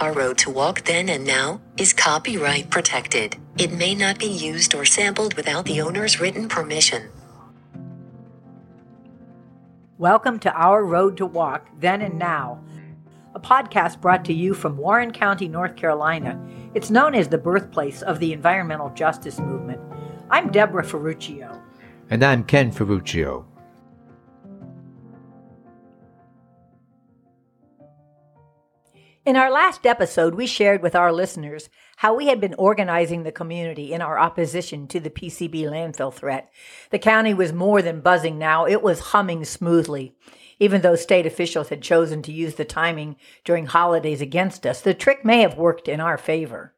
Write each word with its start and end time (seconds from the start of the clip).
Our 0.00 0.14
Road 0.14 0.38
to 0.38 0.50
Walk 0.50 0.84
Then 0.84 1.10
and 1.10 1.26
Now 1.26 1.60
is 1.76 1.92
copyright 1.92 2.70
protected. 2.70 3.36
It 3.58 3.70
may 3.70 3.94
not 3.94 4.18
be 4.18 4.28
used 4.28 4.74
or 4.74 4.86
sampled 4.86 5.34
without 5.34 5.66
the 5.66 5.82
owner's 5.82 6.18
written 6.18 6.48
permission. 6.48 7.10
Welcome 9.98 10.38
to 10.38 10.52
Our 10.54 10.86
Road 10.86 11.18
to 11.18 11.26
Walk 11.26 11.68
Then 11.78 12.00
and 12.00 12.18
Now, 12.18 12.64
a 13.34 13.40
podcast 13.40 14.00
brought 14.00 14.24
to 14.24 14.32
you 14.32 14.54
from 14.54 14.78
Warren 14.78 15.12
County, 15.12 15.48
North 15.48 15.76
Carolina. 15.76 16.40
It's 16.72 16.88
known 16.88 17.14
as 17.14 17.28
the 17.28 17.36
birthplace 17.36 18.00
of 18.00 18.20
the 18.20 18.32
environmental 18.32 18.88
justice 18.94 19.38
movement. 19.38 19.82
I'm 20.30 20.50
Deborah 20.50 20.82
Ferruccio. 20.82 21.60
And 22.08 22.24
I'm 22.24 22.44
Ken 22.44 22.72
Ferruccio. 22.72 23.46
In 29.26 29.36
our 29.36 29.50
last 29.50 29.84
episode, 29.84 30.34
we 30.34 30.46
shared 30.46 30.80
with 30.80 30.96
our 30.96 31.12
listeners 31.12 31.68
how 31.98 32.14
we 32.14 32.28
had 32.28 32.40
been 32.40 32.54
organizing 32.54 33.22
the 33.22 33.30
community 33.30 33.92
in 33.92 34.00
our 34.00 34.18
opposition 34.18 34.86
to 34.88 34.98
the 34.98 35.10
PCB 35.10 35.64
landfill 35.64 36.12
threat. 36.12 36.50
The 36.88 36.98
county 36.98 37.34
was 37.34 37.52
more 37.52 37.82
than 37.82 38.00
buzzing 38.00 38.38
now, 38.38 38.66
it 38.66 38.82
was 38.82 39.10
humming 39.12 39.44
smoothly. 39.44 40.14
Even 40.58 40.80
though 40.80 40.96
state 40.96 41.26
officials 41.26 41.68
had 41.68 41.82
chosen 41.82 42.22
to 42.22 42.32
use 42.32 42.54
the 42.54 42.64
timing 42.64 43.16
during 43.44 43.66
holidays 43.66 44.22
against 44.22 44.64
us, 44.64 44.80
the 44.80 44.94
trick 44.94 45.22
may 45.22 45.42
have 45.42 45.58
worked 45.58 45.86
in 45.86 46.00
our 46.00 46.16
favor. 46.16 46.74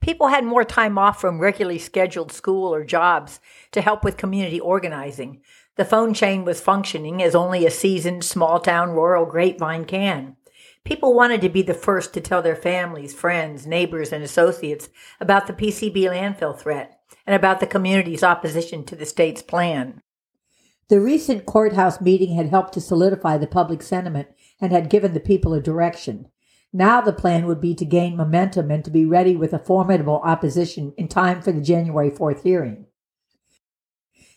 People 0.00 0.28
had 0.28 0.44
more 0.44 0.64
time 0.64 0.96
off 0.96 1.20
from 1.20 1.40
regularly 1.40 1.78
scheduled 1.80 2.30
school 2.30 2.72
or 2.72 2.84
jobs 2.84 3.40
to 3.72 3.80
help 3.80 4.04
with 4.04 4.16
community 4.16 4.60
organizing. 4.60 5.40
The 5.74 5.84
phone 5.84 6.14
chain 6.14 6.44
was 6.44 6.60
functioning 6.60 7.20
as 7.20 7.34
only 7.34 7.66
a 7.66 7.70
seasoned 7.70 8.22
small 8.24 8.60
town 8.60 8.90
rural 8.90 9.26
grapevine 9.26 9.86
can. 9.86 10.36
People 10.84 11.14
wanted 11.14 11.40
to 11.40 11.48
be 11.48 11.62
the 11.62 11.72
first 11.72 12.12
to 12.12 12.20
tell 12.20 12.42
their 12.42 12.54
families, 12.54 13.14
friends, 13.14 13.66
neighbors, 13.66 14.12
and 14.12 14.22
associates 14.22 14.90
about 15.18 15.46
the 15.46 15.54
PCB 15.54 16.04
landfill 16.04 16.58
threat 16.58 17.00
and 17.26 17.34
about 17.34 17.60
the 17.60 17.66
community's 17.66 18.22
opposition 18.22 18.84
to 18.84 18.94
the 18.94 19.06
state's 19.06 19.40
plan. 19.40 20.02
The 20.90 21.00
recent 21.00 21.46
courthouse 21.46 22.02
meeting 22.02 22.36
had 22.36 22.50
helped 22.50 22.74
to 22.74 22.82
solidify 22.82 23.38
the 23.38 23.46
public 23.46 23.82
sentiment 23.82 24.28
and 24.60 24.72
had 24.72 24.90
given 24.90 25.14
the 25.14 25.20
people 25.20 25.54
a 25.54 25.60
direction. 25.60 26.28
Now 26.70 27.00
the 27.00 27.14
plan 27.14 27.46
would 27.46 27.62
be 27.62 27.74
to 27.76 27.86
gain 27.86 28.16
momentum 28.16 28.70
and 28.70 28.84
to 28.84 28.90
be 28.90 29.06
ready 29.06 29.36
with 29.36 29.54
a 29.54 29.58
formidable 29.58 30.20
opposition 30.22 30.92
in 30.98 31.08
time 31.08 31.40
for 31.40 31.52
the 31.52 31.62
January 31.62 32.10
4th 32.10 32.42
hearing. 32.42 32.86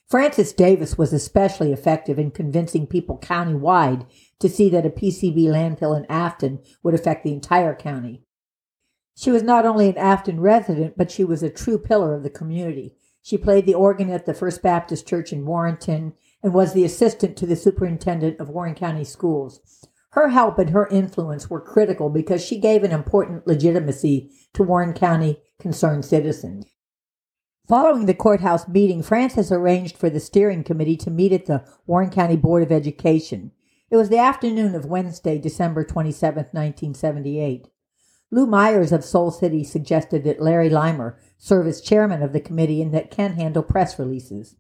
Frances 0.10 0.54
Davis 0.54 0.98
was 0.98 1.12
especially 1.12 1.74
effective 1.74 2.18
in 2.18 2.32
convincing 2.32 2.88
people 2.88 3.20
countywide 3.20 4.08
to 4.40 4.48
see 4.48 4.70
that 4.70 4.86
a 4.86 4.90
PCB 4.90 5.48
landfill 5.48 5.98
in 5.98 6.06
Afton 6.10 6.60
would 6.82 6.94
affect 6.94 7.26
the 7.26 7.34
entire 7.34 7.76
county. 7.76 8.24
She 9.18 9.32
was 9.32 9.44
not 9.44 9.66
only 9.66 9.90
an 9.90 9.98
Afton 9.98 10.40
resident, 10.40 10.98
but 10.98 11.12
she 11.12 11.26
was 11.26 11.44
a 11.44 11.50
true 11.50 11.78
pillar 11.78 12.16
of 12.16 12.24
the 12.24 12.30
community. 12.30 12.96
She 13.22 13.38
played 13.38 13.66
the 13.66 13.74
organ 13.74 14.10
at 14.10 14.26
the 14.26 14.34
First 14.34 14.62
Baptist 14.62 15.06
Church 15.06 15.34
in 15.34 15.46
Warrenton 15.46 16.14
and 16.42 16.54
was 16.54 16.72
the 16.72 16.86
assistant 16.86 17.36
to 17.38 17.46
the 17.46 17.58
superintendent 17.58 18.40
of 18.40 18.48
Warren 18.48 18.76
County 18.76 19.04
Schools. 19.04 19.60
Her 20.12 20.30
help 20.30 20.58
and 20.58 20.70
her 20.70 20.88
influence 20.88 21.50
were 21.50 21.60
critical 21.60 22.10
because 22.10 22.46
she 22.46 22.60
gave 22.60 22.84
an 22.84 22.92
important 22.92 23.46
legitimacy 23.46 24.32
to 24.54 24.64
Warren 24.64 24.94
County 24.94 25.42
concerned 25.60 26.06
citizens. 26.06 26.66
Following 27.68 28.06
the 28.06 28.14
courthouse 28.14 28.66
meeting, 28.66 29.04
Frances 29.04 29.52
arranged 29.52 29.98
for 29.98 30.10
the 30.10 30.22
steering 30.22 30.64
committee 30.64 30.96
to 30.96 31.12
meet 31.12 31.34
at 31.34 31.48
the 31.48 31.66
Warren 31.86 32.10
County 32.10 32.38
Board 32.38 32.64
of 32.64 32.72
Education. 32.72 33.52
It 33.92 33.98
was 33.98 34.08
the 34.08 34.18
afternoon 34.18 34.74
of 34.74 34.86
Wednesday, 34.86 35.38
December 35.38 35.84
27, 35.84 36.46
1978. 36.52 37.68
Lou 38.32 38.46
Myers 38.46 38.94
of 38.94 39.04
Soul 39.04 39.32
City 39.32 39.66
suggested 39.66 40.24
that 40.24 40.42
Larry 40.42 40.70
Limer 40.70 41.18
serve 41.38 41.68
as 41.68 41.82
chairman 41.82 42.24
of 42.24 42.32
the 42.32 42.40
committee 42.40 42.82
and 42.82 42.94
that 42.94 43.12
Ken 43.12 43.34
handle 43.34 43.64
press 43.64 44.00
releases. 44.00 44.56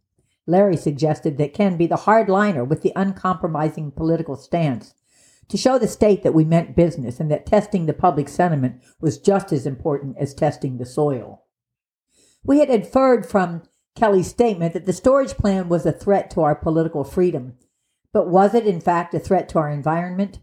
Larry 0.46 0.76
suggested 0.76 1.38
that 1.38 1.54
Ken 1.54 1.78
be 1.78 1.88
the 1.88 1.96
hardliner 1.96 2.68
with 2.68 2.82
the 2.82 2.92
uncompromising 2.94 3.92
political 3.92 4.36
stance 4.36 4.96
to 5.48 5.56
show 5.56 5.80
the 5.80 5.88
state 5.88 6.24
that 6.24 6.34
we 6.34 6.44
meant 6.44 6.76
business 6.76 7.22
and 7.22 7.32
that 7.32 7.46
testing 7.46 7.86
the 7.86 7.94
public 7.94 8.28
sentiment 8.28 8.82
was 9.00 9.18
just 9.18 9.54
as 9.54 9.66
important 9.66 10.18
as 10.18 10.34
testing 10.34 10.78
the 10.78 10.86
soil. 10.86 11.46
We 12.48 12.60
had 12.60 12.70
inferred 12.70 13.30
from 13.30 13.64
Kelly's 13.96 14.30
statement 14.30 14.74
that 14.74 14.88
the 14.88 14.94
storage 14.94 15.38
plan 15.38 15.70
was 15.70 15.86
a 15.86 15.92
threat 15.92 16.32
to 16.32 16.42
our 16.42 16.56
political 16.56 17.04
freedom 17.04 17.58
but 18.18 18.30
was 18.30 18.56
it, 18.56 18.66
in 18.66 18.82
fact, 18.82 19.14
a 19.14 19.20
threat 19.20 19.48
to 19.50 19.60
our 19.60 19.70
environment? 19.70 20.40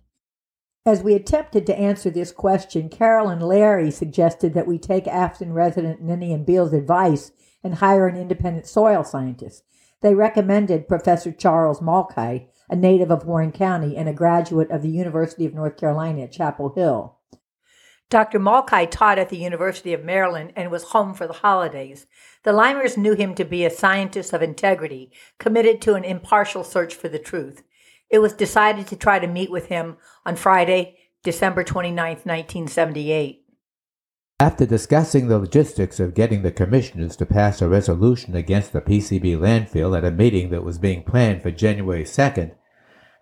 As 0.86 1.02
we 1.02 1.14
attempted 1.14 1.66
to 1.66 1.76
answer 1.76 2.08
this 2.08 2.30
question, 2.30 2.88
Carol 2.88 3.28
and 3.28 3.42
Larry 3.42 3.90
suggested 3.90 4.54
that 4.54 4.68
we 4.68 4.78
take 4.78 5.08
Afton 5.08 5.52
resident 5.52 6.00
Ninian 6.00 6.44
Beale's 6.44 6.72
advice 6.72 7.32
and 7.64 7.74
hire 7.74 8.06
an 8.06 8.16
independent 8.16 8.66
soil 8.66 9.02
scientist. 9.02 9.64
They 10.02 10.14
recommended 10.14 10.86
Professor 10.86 11.32
Charles 11.32 11.80
Mulchi, 11.80 12.46
a 12.70 12.76
native 12.76 13.10
of 13.10 13.26
Warren 13.26 13.50
County 13.50 13.96
and 13.96 14.08
a 14.08 14.12
graduate 14.12 14.70
of 14.70 14.82
the 14.82 14.90
University 14.90 15.46
of 15.46 15.52
North 15.52 15.76
Carolina 15.76 16.22
at 16.22 16.32
Chapel 16.32 16.74
Hill. 16.76 17.13
Dr. 18.10 18.38
Mulchi 18.38 18.86
taught 18.90 19.18
at 19.18 19.28
the 19.28 19.36
University 19.36 19.92
of 19.92 20.04
Maryland 20.04 20.52
and 20.54 20.70
was 20.70 20.84
home 20.84 21.14
for 21.14 21.26
the 21.26 21.32
holidays. 21.32 22.06
The 22.42 22.52
Limers 22.52 22.96
knew 22.96 23.14
him 23.14 23.34
to 23.34 23.44
be 23.44 23.64
a 23.64 23.70
scientist 23.70 24.32
of 24.32 24.42
integrity, 24.42 25.10
committed 25.38 25.80
to 25.82 25.94
an 25.94 26.04
impartial 26.04 26.62
search 26.62 26.94
for 26.94 27.08
the 27.08 27.18
truth. 27.18 27.62
It 28.10 28.18
was 28.18 28.32
decided 28.32 28.86
to 28.88 28.96
try 28.96 29.18
to 29.18 29.26
meet 29.26 29.50
with 29.50 29.66
him 29.66 29.96
on 30.24 30.36
Friday, 30.36 30.98
December 31.22 31.64
29, 31.64 31.96
1978. 31.96 33.44
After 34.40 34.66
discussing 34.66 35.28
the 35.28 35.38
logistics 35.38 35.98
of 35.98 36.14
getting 36.14 36.42
the 36.42 36.52
commissioners 36.52 37.16
to 37.16 37.26
pass 37.26 37.62
a 37.62 37.68
resolution 37.68 38.36
against 38.36 38.72
the 38.72 38.80
PCB 38.80 39.38
landfill 39.38 39.96
at 39.96 40.04
a 40.04 40.10
meeting 40.10 40.50
that 40.50 40.64
was 40.64 40.76
being 40.76 41.02
planned 41.02 41.42
for 41.42 41.50
January 41.50 42.04
2nd, 42.04 42.52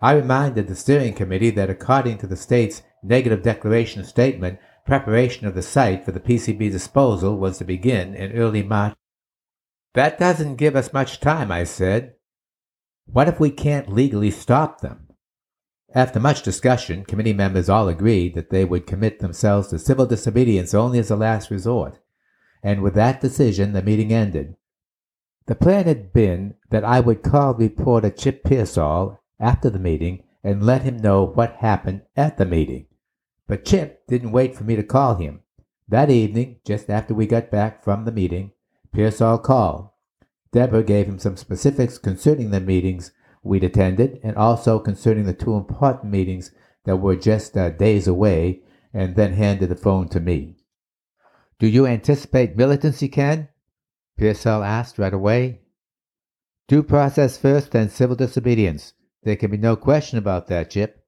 I 0.01 0.13
reminded 0.13 0.67
the 0.67 0.75
steering 0.75 1.13
committee 1.13 1.51
that 1.51 1.69
according 1.69 2.17
to 2.17 2.27
the 2.27 2.35
state's 2.35 2.81
negative 3.01 3.41
declaration 3.41 4.03
statement, 4.03 4.59
Preparation 4.85 5.47
of 5.47 5.55
the 5.55 5.61
site 5.61 6.03
for 6.03 6.11
the 6.11 6.19
PCB 6.19 6.69
disposal 6.69 7.37
was 7.37 7.57
to 7.57 7.63
begin 7.63 8.13
in 8.13 8.33
early 8.33 8.63
March. 8.63 8.95
That 9.93 10.19
doesn't 10.19 10.57
give 10.57 10.75
us 10.75 10.91
much 10.91 11.21
time, 11.21 11.51
I 11.51 11.63
said. 11.63 12.15
What 13.05 13.29
if 13.29 13.39
we 13.39 13.49
can't 13.49 13.87
legally 13.87 14.31
stop 14.31 14.81
them? 14.81 15.07
After 15.95 16.19
much 16.19 16.41
discussion, 16.41 17.05
committee 17.05 17.33
members 17.33 17.69
all 17.69 17.87
agreed 17.87 18.33
that 18.33 18.49
they 18.49 18.65
would 18.65 18.87
commit 18.87 19.19
themselves 19.19 19.69
to 19.69 19.79
civil 19.79 20.05
disobedience 20.05 20.73
only 20.73 20.99
as 20.99 21.11
a 21.11 21.15
last 21.15 21.49
resort. 21.49 21.99
And 22.61 22.81
with 22.81 22.95
that 22.95 23.21
decision, 23.21 23.73
the 23.73 23.83
meeting 23.83 24.11
ended. 24.11 24.55
The 25.45 25.55
plan 25.55 25.85
had 25.85 26.11
been 26.11 26.55
that 26.71 26.83
I 26.83 26.99
would 26.99 27.21
call 27.21 27.53
reporter 27.53 28.09
Chip 28.09 28.43
Pearsall 28.43 29.21
after 29.39 29.69
the 29.69 29.79
meeting 29.79 30.23
and 30.43 30.65
let 30.65 30.81
him 30.81 30.97
know 30.97 31.23
what 31.23 31.57
happened 31.57 32.01
at 32.17 32.37
the 32.37 32.45
meeting. 32.45 32.87
But 33.47 33.65
Chip 33.65 34.07
didn't 34.07 34.31
wait 34.31 34.55
for 34.55 34.63
me 34.63 34.75
to 34.75 34.83
call 34.83 35.15
him. 35.15 35.41
That 35.87 36.09
evening, 36.09 36.59
just 36.65 36.89
after 36.89 37.13
we 37.13 37.27
got 37.27 37.51
back 37.51 37.83
from 37.83 38.05
the 38.05 38.11
meeting, 38.11 38.51
Pearsall 38.93 39.39
called. 39.39 39.89
Deborah 40.51 40.83
gave 40.83 41.07
him 41.07 41.19
some 41.19 41.35
specifics 41.35 41.97
concerning 41.97 42.51
the 42.51 42.59
meetings 42.59 43.11
we'd 43.43 43.63
attended 43.63 44.19
and 44.23 44.37
also 44.37 44.79
concerning 44.79 45.25
the 45.25 45.33
two 45.33 45.55
important 45.55 46.11
meetings 46.11 46.51
that 46.85 46.97
were 46.97 47.15
just 47.15 47.57
uh, 47.57 47.69
days 47.69 48.07
away, 48.07 48.61
and 48.93 49.15
then 49.15 49.33
handed 49.33 49.69
the 49.69 49.75
phone 49.75 50.07
to 50.09 50.19
me. 50.19 50.55
Do 51.59 51.67
you 51.67 51.87
anticipate 51.87 52.57
militancy, 52.57 53.07
Ken? 53.07 53.49
Pearsall 54.17 54.63
asked 54.63 54.99
right 54.99 55.13
away. 55.13 55.61
Due 56.67 56.83
process 56.83 57.37
first, 57.37 57.71
then 57.71 57.89
civil 57.89 58.15
disobedience. 58.15 58.93
There 59.23 59.35
can 59.35 59.49
be 59.49 59.57
no 59.57 59.75
question 59.75 60.17
about 60.17 60.47
that, 60.47 60.69
Chip. 60.69 61.02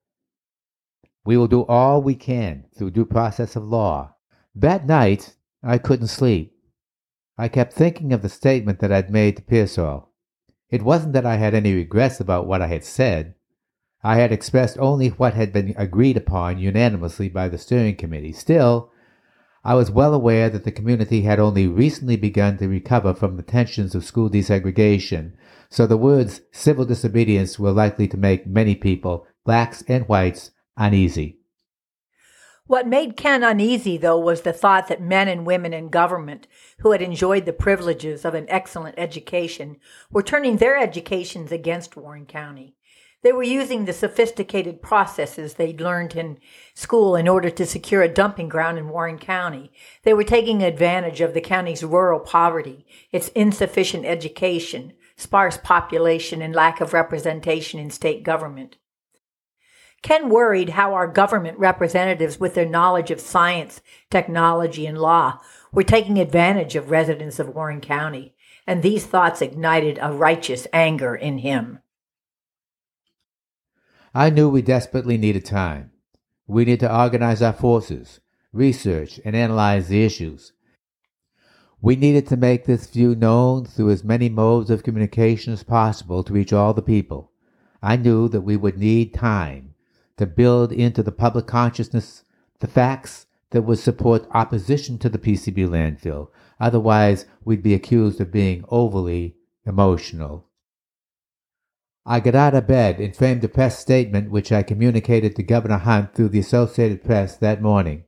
We 1.26 1.36
will 1.36 1.48
do 1.48 1.64
all 1.64 2.00
we 2.00 2.14
can 2.14 2.66
through 2.78 2.92
due 2.92 3.04
process 3.04 3.56
of 3.56 3.64
law. 3.64 4.14
That 4.54 4.86
night, 4.86 5.34
I 5.60 5.76
couldn't 5.76 6.06
sleep. 6.06 6.56
I 7.36 7.48
kept 7.48 7.72
thinking 7.72 8.12
of 8.12 8.22
the 8.22 8.28
statement 8.28 8.78
that 8.78 8.92
I'd 8.92 9.10
made 9.10 9.36
to 9.36 9.42
Pearsall. 9.42 10.12
It 10.70 10.82
wasn't 10.82 11.14
that 11.14 11.26
I 11.26 11.36
had 11.36 11.52
any 11.52 11.74
regrets 11.74 12.20
about 12.20 12.46
what 12.46 12.62
I 12.62 12.68
had 12.68 12.84
said. 12.84 13.34
I 14.04 14.18
had 14.18 14.30
expressed 14.30 14.78
only 14.78 15.08
what 15.08 15.34
had 15.34 15.52
been 15.52 15.74
agreed 15.76 16.16
upon 16.16 16.58
unanimously 16.58 17.28
by 17.28 17.48
the 17.48 17.58
steering 17.58 17.96
committee. 17.96 18.32
Still, 18.32 18.92
I 19.64 19.74
was 19.74 19.90
well 19.90 20.14
aware 20.14 20.48
that 20.48 20.62
the 20.62 20.70
community 20.70 21.22
had 21.22 21.40
only 21.40 21.66
recently 21.66 22.16
begun 22.16 22.56
to 22.58 22.68
recover 22.68 23.12
from 23.12 23.36
the 23.36 23.42
tensions 23.42 23.96
of 23.96 24.04
school 24.04 24.30
desegregation, 24.30 25.32
so 25.70 25.88
the 25.88 25.96
words 25.96 26.42
civil 26.52 26.84
disobedience 26.84 27.58
were 27.58 27.72
likely 27.72 28.06
to 28.06 28.16
make 28.16 28.46
many 28.46 28.76
people, 28.76 29.26
blacks 29.44 29.82
and 29.88 30.06
whites, 30.08 30.52
uneasy. 30.76 31.38
What 32.66 32.88
made 32.88 33.16
Ken 33.16 33.44
uneasy, 33.44 33.96
though, 33.96 34.18
was 34.18 34.42
the 34.42 34.52
thought 34.52 34.88
that 34.88 35.00
men 35.00 35.28
and 35.28 35.46
women 35.46 35.72
in 35.72 35.88
government 35.88 36.48
who 36.80 36.90
had 36.90 37.00
enjoyed 37.00 37.46
the 37.46 37.52
privileges 37.52 38.24
of 38.24 38.34
an 38.34 38.46
excellent 38.48 38.96
education 38.98 39.76
were 40.10 40.22
turning 40.22 40.56
their 40.56 40.76
educations 40.76 41.52
against 41.52 41.96
Warren 41.96 42.26
County. 42.26 42.74
They 43.22 43.32
were 43.32 43.44
using 43.44 43.84
the 43.84 43.92
sophisticated 43.92 44.82
processes 44.82 45.54
they'd 45.54 45.80
learned 45.80 46.16
in 46.16 46.38
school 46.74 47.14
in 47.14 47.28
order 47.28 47.50
to 47.50 47.66
secure 47.66 48.02
a 48.02 48.12
dumping 48.12 48.48
ground 48.48 48.78
in 48.78 48.88
Warren 48.88 49.18
County. 49.18 49.72
They 50.02 50.12
were 50.12 50.24
taking 50.24 50.62
advantage 50.62 51.20
of 51.20 51.34
the 51.34 51.40
county's 51.40 51.84
rural 51.84 52.20
poverty, 52.20 52.84
its 53.12 53.28
insufficient 53.28 54.04
education, 54.04 54.92
sparse 55.16 55.56
population, 55.56 56.42
and 56.42 56.54
lack 56.54 56.80
of 56.80 56.92
representation 56.92 57.78
in 57.80 57.90
state 57.90 58.22
government. 58.22 58.76
Ken 60.06 60.28
worried 60.28 60.68
how 60.68 60.94
our 60.94 61.08
government 61.08 61.58
representatives, 61.58 62.38
with 62.38 62.54
their 62.54 62.64
knowledge 62.64 63.10
of 63.10 63.20
science, 63.20 63.80
technology, 64.08 64.86
and 64.86 64.96
law, 64.96 65.40
were 65.72 65.82
taking 65.82 66.20
advantage 66.20 66.76
of 66.76 66.92
residents 66.92 67.40
of 67.40 67.48
Warren 67.48 67.80
County, 67.80 68.32
and 68.68 68.84
these 68.84 69.04
thoughts 69.04 69.42
ignited 69.42 69.98
a 70.00 70.12
righteous 70.12 70.68
anger 70.72 71.16
in 71.16 71.38
him. 71.38 71.80
I 74.14 74.30
knew 74.30 74.48
we 74.48 74.62
desperately 74.62 75.18
needed 75.18 75.44
time. 75.44 75.90
We 76.46 76.64
needed 76.64 76.86
to 76.86 76.96
organize 76.96 77.42
our 77.42 77.52
forces, 77.52 78.20
research, 78.52 79.18
and 79.24 79.34
analyze 79.34 79.88
the 79.88 80.04
issues. 80.04 80.52
We 81.82 81.96
needed 81.96 82.28
to 82.28 82.36
make 82.36 82.66
this 82.66 82.86
view 82.86 83.16
known 83.16 83.64
through 83.64 83.90
as 83.90 84.04
many 84.04 84.28
modes 84.28 84.70
of 84.70 84.84
communication 84.84 85.52
as 85.52 85.64
possible 85.64 86.22
to 86.22 86.32
reach 86.32 86.52
all 86.52 86.74
the 86.74 86.80
people. 86.80 87.32
I 87.82 87.96
knew 87.96 88.28
that 88.28 88.42
we 88.42 88.56
would 88.56 88.78
need 88.78 89.12
time 89.12 89.72
to 90.16 90.26
build 90.26 90.72
into 90.72 91.02
the 91.02 91.12
public 91.12 91.46
consciousness 91.46 92.24
the 92.60 92.66
facts 92.66 93.26
that 93.50 93.62
would 93.62 93.78
support 93.78 94.28
opposition 94.32 94.98
to 94.98 95.08
the 95.08 95.18
PCB 95.18 95.68
landfill. 95.68 96.28
Otherwise, 96.58 97.26
we'd 97.44 97.62
be 97.62 97.74
accused 97.74 98.20
of 98.20 98.32
being 98.32 98.64
overly 98.68 99.36
emotional. 99.66 100.46
I 102.04 102.20
got 102.20 102.34
out 102.34 102.54
of 102.54 102.66
bed 102.66 103.00
and 103.00 103.14
framed 103.14 103.42
a 103.44 103.48
press 103.48 103.78
statement 103.78 104.30
which 104.30 104.52
I 104.52 104.62
communicated 104.62 105.34
to 105.36 105.42
Governor 105.42 105.78
Hunt 105.78 106.14
through 106.14 106.28
the 106.28 106.38
Associated 106.38 107.02
Press 107.02 107.36
that 107.38 107.60
morning. 107.60 108.04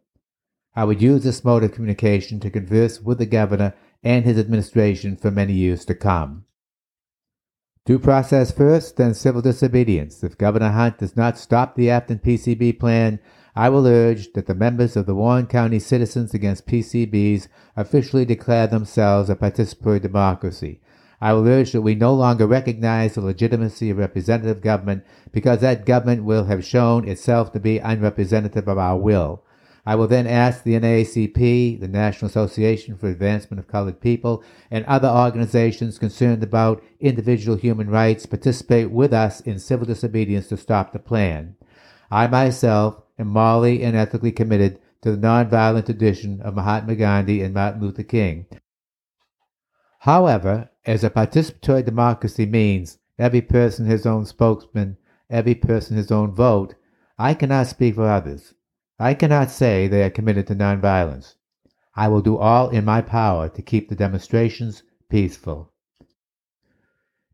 I 0.76 0.84
would 0.84 1.02
use 1.02 1.24
this 1.24 1.44
mode 1.44 1.64
of 1.64 1.72
communication 1.72 2.38
to 2.40 2.50
converse 2.50 3.00
with 3.00 3.18
the 3.18 3.26
governor 3.26 3.74
and 4.04 4.24
his 4.24 4.38
administration 4.38 5.16
for 5.16 5.32
many 5.32 5.52
years 5.52 5.84
to 5.86 5.94
come. 5.94 6.44
Due 7.88 7.98
process 7.98 8.52
first, 8.52 8.98
then 8.98 9.14
civil 9.14 9.40
disobedience. 9.40 10.22
If 10.22 10.36
Governor 10.36 10.72
Hunt 10.72 10.98
does 10.98 11.16
not 11.16 11.38
stop 11.38 11.74
the 11.74 11.88
Afton 11.88 12.18
PCB 12.18 12.78
plan, 12.78 13.18
I 13.56 13.70
will 13.70 13.86
urge 13.86 14.34
that 14.34 14.46
the 14.46 14.54
members 14.54 14.94
of 14.94 15.06
the 15.06 15.14
Warren 15.14 15.46
County 15.46 15.78
Citizens 15.78 16.34
Against 16.34 16.66
PCBs 16.66 17.48
officially 17.76 18.26
declare 18.26 18.66
themselves 18.66 19.30
a 19.30 19.36
participatory 19.36 20.02
democracy. 20.02 20.82
I 21.18 21.32
will 21.32 21.48
urge 21.48 21.72
that 21.72 21.80
we 21.80 21.94
no 21.94 22.12
longer 22.12 22.46
recognize 22.46 23.14
the 23.14 23.22
legitimacy 23.22 23.88
of 23.88 23.96
representative 23.96 24.60
government 24.60 25.02
because 25.32 25.60
that 25.60 25.86
government 25.86 26.24
will 26.24 26.44
have 26.44 26.66
shown 26.66 27.08
itself 27.08 27.52
to 27.52 27.58
be 27.58 27.78
unrepresentative 27.78 28.68
of 28.68 28.76
our 28.76 28.98
will. 28.98 29.42
I 29.88 29.94
will 29.94 30.06
then 30.06 30.26
ask 30.26 30.64
the 30.64 30.74
NAACP, 30.74 31.80
the 31.80 31.88
National 31.88 32.28
Association 32.28 32.98
for 32.98 33.08
Advancement 33.08 33.58
of 33.58 33.68
Colored 33.68 34.02
People, 34.02 34.44
and 34.70 34.84
other 34.84 35.08
organizations 35.08 35.98
concerned 35.98 36.42
about 36.42 36.84
individual 37.00 37.56
human 37.56 37.88
rights 37.88 38.26
participate 38.26 38.90
with 38.90 39.14
us 39.14 39.40
in 39.40 39.58
civil 39.58 39.86
disobedience 39.86 40.46
to 40.48 40.58
stop 40.58 40.92
the 40.92 40.98
plan. 40.98 41.56
I 42.10 42.26
myself 42.26 43.00
am 43.18 43.28
morally 43.28 43.82
and 43.82 43.96
ethically 43.96 44.30
committed 44.30 44.78
to 45.00 45.12
the 45.12 45.26
nonviolent 45.26 45.86
tradition 45.86 46.42
of 46.42 46.54
Mahatma 46.54 46.94
Gandhi 46.94 47.40
and 47.40 47.54
Martin 47.54 47.80
Luther 47.80 48.02
King. 48.02 48.44
However, 50.00 50.68
as 50.84 51.02
a 51.02 51.08
participatory 51.08 51.82
democracy 51.82 52.44
means 52.44 52.98
every 53.18 53.40
person 53.40 53.86
his 53.86 54.04
own 54.04 54.26
spokesman, 54.26 54.98
every 55.30 55.54
person 55.54 55.96
his 55.96 56.12
own 56.12 56.34
vote, 56.34 56.74
I 57.18 57.32
cannot 57.32 57.68
speak 57.68 57.94
for 57.94 58.06
others. 58.06 58.52
I 58.98 59.14
cannot 59.14 59.50
say 59.50 59.86
they 59.86 60.02
are 60.02 60.10
committed 60.10 60.46
to 60.48 60.56
nonviolence. 60.56 61.34
I 61.94 62.08
will 62.08 62.20
do 62.20 62.36
all 62.36 62.68
in 62.68 62.84
my 62.84 63.00
power 63.00 63.48
to 63.48 63.62
keep 63.62 63.88
the 63.88 63.96
demonstrations 63.96 64.82
peaceful. 65.08 65.72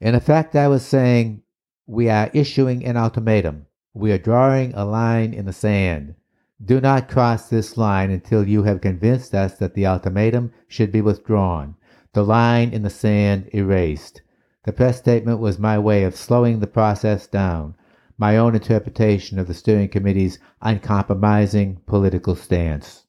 In 0.01 0.15
effect, 0.15 0.55
I 0.55 0.69
was 0.69 0.85
saying, 0.85 1.43
we 1.87 2.09
are 2.11 2.31
issuing 2.35 2.85
an 2.85 2.97
ultimatum. 2.97 3.67
We 3.95 4.13
are 4.13 4.19
drawing 4.19 4.75
a 4.75 4.85
line 4.85 5.33
in 5.33 5.47
the 5.47 5.53
sand. 5.53 6.15
Do 6.63 6.81
not 6.81 7.09
cross 7.09 7.49
this 7.49 7.77
line 7.77 8.11
until 8.11 8.49
you 8.49 8.63
have 8.65 8.81
convinced 8.81 9.35
us 9.35 9.59
that 9.59 9.75
the 9.75 9.87
ultimatum 9.87 10.53
should 10.69 10.93
be 10.93 11.01
withdrawn, 11.01 11.77
the 12.13 12.25
line 12.25 12.71
in 12.71 12.83
the 12.83 12.91
sand 12.91 13.49
erased. 13.55 14.23
The 14.65 14.73
press 14.73 14.99
statement 14.99 15.41
was 15.41 15.59
my 15.59 15.79
way 15.79 16.05
of 16.05 16.17
slowing 16.17 16.61
the 16.61 16.67
process 16.67 17.27
down, 17.27 17.75
my 18.17 18.37
own 18.37 18.55
interpretation 18.55 19.39
of 19.39 19.47
the 19.47 19.55
steering 19.55 19.89
committee's 19.89 20.39
uncompromising 20.63 21.81
political 21.87 22.35
stance. 22.37 23.05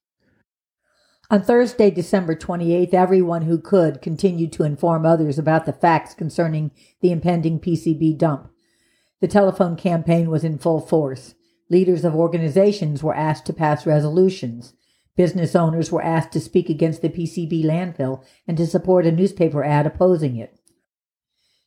On 1.32 1.42
Thursday, 1.42 1.90
December 1.90 2.36
28th, 2.36 2.94
everyone 2.94 3.44
who 3.44 3.60
could 3.60 4.02
continued 4.02 4.52
to 4.54 4.64
inform 4.64 5.06
others 5.06 5.40
about 5.40 5.66
the 5.66 5.74
facts 5.74 6.14
concerning 6.14 6.72
the 7.02 7.12
impending 7.12 7.60
PCB 7.60 8.18
dump. 8.18 8.50
The 9.22 9.28
telephone 9.28 9.76
campaign 9.76 10.30
was 10.30 10.44
in 10.44 10.60
full 10.60 10.80
force. 10.80 11.34
Leaders 11.70 12.06
of 12.06 12.16
organizations 12.16 13.02
were 13.02 13.16
asked 13.16 13.48
to 13.48 13.54
pass 13.54 13.88
resolutions. 13.88 14.76
Business 15.16 15.56
owners 15.56 15.92
were 15.92 16.04
asked 16.04 16.32
to 16.34 16.40
speak 16.40 16.70
against 16.70 17.02
the 17.02 17.10
PCB 17.10 17.64
landfill 17.64 18.24
and 18.48 18.56
to 18.58 18.68
support 18.68 19.08
a 19.08 19.12
newspaper 19.12 19.64
ad 19.64 19.88
opposing 19.88 20.36
it. 20.36 20.60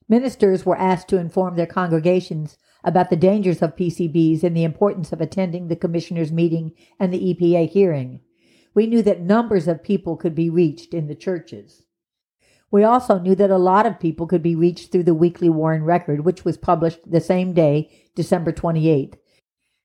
Ministers 0.09 0.65
were 0.65 0.79
asked 0.79 1.09
to 1.09 1.19
inform 1.19 1.57
their 1.57 1.67
congregations 1.67 2.59
about 2.85 3.11
the 3.11 3.17
dangers 3.17 3.63
of 3.63 3.77
PCBs 3.77 4.43
and 4.43 4.57
the 4.57 4.65
importance 4.65 5.13
of 5.13 5.21
attending 5.21 5.69
the 5.69 5.77
commissioners' 5.77 6.33
meeting 6.33 6.73
and 6.99 7.13
the 7.13 7.35
EPA 7.35 7.69
hearing. 7.71 8.21
We 8.75 8.87
knew 8.87 9.03
that 9.03 9.21
numbers 9.21 9.67
of 9.67 9.83
people 9.83 10.17
could 10.17 10.35
be 10.35 10.51
reached 10.51 10.95
in 10.95 11.09
the 11.09 11.15
churches. 11.15 11.83
We 12.71 12.85
also 12.85 13.19
knew 13.19 13.35
that 13.35 13.51
a 13.51 13.59
lot 13.59 13.87
of 13.87 13.99
people 13.99 14.27
could 14.27 14.43
be 14.43 14.55
reached 14.55 14.93
through 14.93 15.05
the 15.05 15.15
weekly 15.15 15.49
Warren 15.49 15.85
Record, 15.85 16.25
which 16.25 16.45
was 16.45 16.59
published 16.59 17.11
the 17.11 17.21
same 17.21 17.55
day, 17.55 17.91
December 18.15 18.53
28th. 18.53 19.15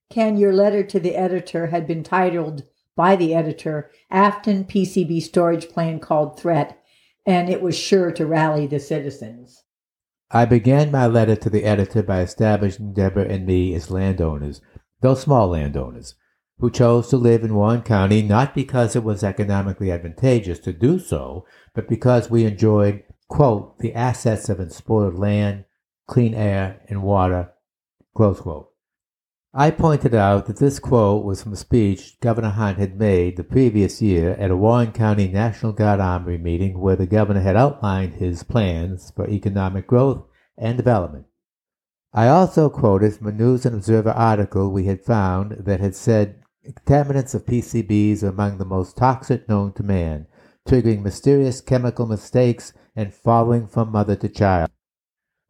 Ken, 0.10 0.38
your 0.38 0.54
letter 0.54 0.84
to 0.84 1.00
the 1.00 1.16
editor 1.16 1.68
had 1.68 1.88
been 1.88 2.04
titled 2.04 2.64
by 2.96 3.16
the 3.16 3.34
editor 3.34 3.90
Afton 4.12 4.66
PCB 4.66 5.22
Storage 5.22 5.70
Plan 5.70 6.00
Called 6.00 6.40
Threat, 6.40 6.84
and 7.26 7.50
it 7.50 7.62
was 7.62 7.78
sure 7.78 8.12
to 8.12 8.26
rally 8.26 8.68
the 8.68 8.80
citizens. 8.80 9.64
I 10.36 10.46
began 10.46 10.90
my 10.90 11.06
letter 11.06 11.36
to 11.36 11.50
the 11.52 11.64
editor 11.64 12.02
by 12.02 12.22
establishing 12.22 12.94
Deborah 12.94 13.28
and 13.30 13.46
me 13.46 13.76
as 13.76 13.92
landowners, 13.92 14.62
though 15.02 15.14
small 15.14 15.50
landowners, 15.50 16.16
who 16.58 16.72
chose 16.72 17.08
to 17.10 17.18
live 17.18 17.44
in 17.44 17.54
Warren 17.54 17.84
County 17.84 18.24
not 18.24 18.56
because 18.56 18.96
it 18.96 19.04
was 19.04 19.24
economically 19.24 19.92
advantageous 19.92 20.58
to 20.62 20.74
do 20.74 20.98
so, 20.98 21.46
but 21.76 21.88
because 21.88 22.32
we 22.32 22.46
enjoyed, 22.46 23.04
quote, 23.28 23.78
the 23.78 23.94
assets 23.94 24.50
of 24.50 24.60
unspoiled 24.60 25.20
land, 25.20 25.66
clean 26.08 26.34
air, 26.34 26.82
and 26.90 27.04
water, 27.04 27.52
close 28.16 28.40
quote. 28.40 28.73
I 29.56 29.70
pointed 29.70 30.16
out 30.16 30.48
that 30.48 30.58
this 30.58 30.80
quote 30.80 31.24
was 31.24 31.44
from 31.44 31.54
a 31.54 31.58
speech 31.58 32.20
Governor 32.22 32.50
Hunt 32.50 32.80
had 32.80 32.98
made 32.98 33.38
the 33.38 33.44
previous 33.44 34.02
year 34.02 34.32
at 34.40 34.50
a 34.50 34.58
Warren 34.58 34.92
County 34.92 35.28
National 35.28 35.72
Guard 35.72 36.00
Armory 36.00 36.40
meeting 36.40 36.80
where 36.80 36.96
the 36.96 37.06
governor 37.06 37.42
had 37.42 37.56
outlined 37.56 38.16
his 38.16 38.42
plans 38.42 39.12
for 39.16 39.30
economic 39.30 39.86
growth 39.86 40.24
and 40.58 40.76
development. 40.76 41.28
I 42.12 42.30
also 42.30 42.68
quoted 42.68 43.14
from 43.14 43.28
a 43.28 43.32
News 43.32 43.64
and 43.64 43.76
Observer 43.76 44.10
article 44.10 44.72
we 44.72 44.86
had 44.86 45.06
found 45.06 45.52
that 45.66 45.80
had 45.80 45.94
said 45.94 46.42
contaminants 46.66 47.36
of 47.36 47.46
PCBs 47.46 48.24
are 48.24 48.30
among 48.30 48.58
the 48.58 48.66
most 48.66 48.98
toxic 48.98 49.48
known 49.48 49.72
to 49.74 49.84
man, 49.84 50.26
triggering 50.68 51.04
mysterious 51.04 51.62
chemical 51.62 52.08
mistakes 52.08 52.74
and 52.96 53.14
following 53.14 53.68
from 53.68 53.92
mother 53.92 54.16
to 54.16 54.30
child. 54.30 54.72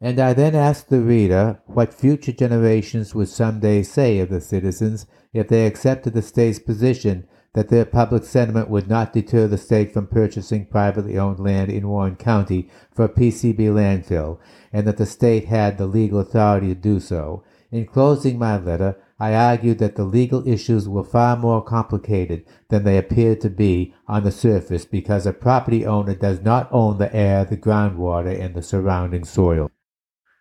And 0.04 0.20
I 0.20 0.34
then 0.34 0.54
asked 0.54 0.90
the 0.90 1.00
reader 1.00 1.62
what 1.66 1.94
future 1.94 2.34
generations 2.34 3.16
would 3.16 3.30
someday 3.30 3.84
say 3.84 4.20
of 4.20 4.28
the 4.28 4.42
citizens 4.42 5.06
if 5.32 5.48
they 5.48 5.66
accepted 5.66 6.14
the 6.14 6.22
state's 6.22 6.60
position 6.60 7.26
that 7.54 7.70
their 7.70 7.86
public 7.86 8.26
sentiment 8.26 8.70
would 8.70 8.90
not 8.90 9.14
deter 9.14 9.48
the 9.48 9.58
state 9.58 9.94
from 9.94 10.08
purchasing 10.08 10.66
privately 10.66 11.18
owned 11.18 11.40
land 11.40 11.72
in 11.72 11.88
Warren 11.88 12.18
County 12.18 12.70
for 12.92 13.06
a 13.06 13.10
PCB 13.10 13.60
landfill, 13.60 14.40
and 14.74 14.86
that 14.86 14.98
the 14.98 15.06
state 15.06 15.46
had 15.46 15.78
the 15.78 15.88
legal 15.88 16.20
authority 16.20 16.68
to 16.68 16.76
do 16.76 17.00
so. 17.00 17.42
In 17.72 17.86
closing 17.86 18.38
my 18.38 18.58
letter, 18.58 18.98
I 19.22 19.34
argued 19.34 19.78
that 19.78 19.96
the 19.96 20.04
legal 20.04 20.46
issues 20.46 20.90
were 20.90 21.06
far 21.06 21.38
more 21.38 21.64
complicated 21.64 22.44
than 22.68 22.84
they 22.84 22.98
appeared 22.98 23.40
to 23.40 23.50
be 23.50 23.94
on 24.10 24.26
the 24.26 24.34
surface 24.34 24.84
because 24.84 25.26
a 25.26 25.32
property 25.32 25.86
owner 25.86 26.14
does 26.14 26.42
not 26.42 26.68
own 26.74 26.98
the 26.98 27.16
air, 27.16 27.46
the 27.46 27.56
groundwater, 27.56 28.38
and 28.38 28.54
the 28.54 28.62
surrounding 28.62 29.24
soil. 29.24 29.72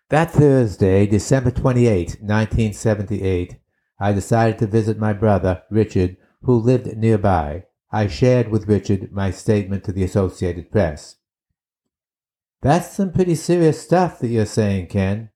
That 0.09 0.31
Thursday, 0.31 1.07
December 1.07 1.51
28, 1.51 2.21
1978, 2.21 3.57
I 3.99 4.11
decided 4.11 4.59
to 4.59 4.67
visit 4.67 4.99
my 4.99 5.13
brother, 5.13 5.63
Richard, 5.69 6.17
who 6.43 6.55
lived 6.55 6.97
nearby. 6.97 7.65
I 7.91 8.07
shared 8.07 8.49
with 8.49 8.67
Richard 8.67 9.11
my 9.11 9.31
statement 9.31 9.83
to 9.85 9.91
the 9.91 10.03
Associated 10.03 10.71
Press. 10.71 11.15
That's 12.61 12.91
some 12.91 13.11
pretty 13.11 13.35
serious 13.35 13.81
stuff 13.81 14.19
that 14.19 14.29
you're 14.29 14.45
saying, 14.45 14.87
Ken. 14.87 15.29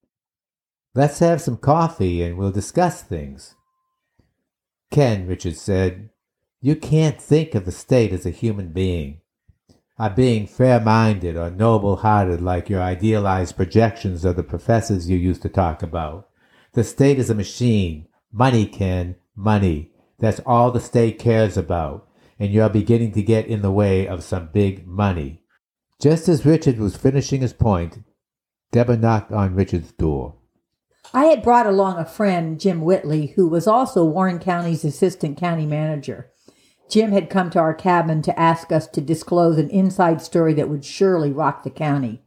Let's 0.95 1.19
have 1.19 1.41
some 1.41 1.57
coffee 1.57 2.23
and 2.23 2.37
we'll 2.37 2.51
discuss 2.51 3.01
things. 3.01 3.55
Ken, 4.89 5.27
Richard 5.27 5.55
said, 5.55 6.09
you 6.61 6.75
can't 6.75 7.21
think 7.21 7.53
of 7.53 7.65
the 7.65 7.71
state 7.71 8.11
as 8.11 8.25
a 8.25 8.31
human 8.31 8.73
being, 8.73 9.21
a 9.99 10.09
being 10.09 10.45
fair 10.45 10.79
minded 10.79 11.35
or 11.35 11.49
noble 11.49 11.97
hearted 11.97 12.41
like 12.41 12.69
your 12.69 12.81
idealized 12.81 13.55
projections 13.55 14.23
of 14.23 14.35
the 14.35 14.43
professors 14.43 15.09
you 15.09 15.17
used 15.17 15.41
to 15.41 15.49
talk 15.49 15.81
about. 15.81 16.29
The 16.73 16.83
state 16.83 17.17
is 17.17 17.29
a 17.29 17.35
machine. 17.35 18.07
Money, 18.31 18.67
Ken, 18.67 19.15
money. 19.35 19.91
That's 20.19 20.41
all 20.45 20.71
the 20.71 20.79
state 20.79 21.17
cares 21.17 21.57
about, 21.57 22.07
and 22.39 22.51
you're 22.51 22.69
beginning 22.69 23.13
to 23.13 23.23
get 23.23 23.47
in 23.47 23.61
the 23.61 23.71
way 23.71 24.07
of 24.07 24.23
some 24.23 24.49
big 24.53 24.85
money. 24.87 25.41
Just 25.99 26.29
as 26.29 26.45
Richard 26.45 26.77
was 26.77 26.95
finishing 26.95 27.41
his 27.41 27.53
point, 27.53 27.99
Deborah 28.71 28.97
knocked 28.97 29.31
on 29.31 29.55
Richard's 29.55 29.91
door. 29.93 30.35
I 31.13 31.25
had 31.25 31.41
brought 31.41 31.65
along 31.65 31.97
a 31.97 32.05
friend, 32.05 32.59
Jim 32.59 32.81
Whitley, 32.81 33.27
who 33.35 33.47
was 33.47 33.65
also 33.65 34.03
Warren 34.03 34.39
County's 34.39 34.83
assistant 34.83 35.37
county 35.37 35.65
manager. 35.65 36.31
Jim 36.89 37.11
had 37.11 37.29
come 37.29 37.49
to 37.49 37.59
our 37.59 37.73
cabin 37.73 38.21
to 38.21 38.39
ask 38.39 38.71
us 38.71 38.87
to 38.87 39.01
disclose 39.01 39.57
an 39.57 39.69
inside 39.69 40.21
story 40.21 40.53
that 40.53 40.69
would 40.69 40.85
surely 40.85 41.31
rock 41.31 41.63
the 41.63 41.69
county. 41.69 42.21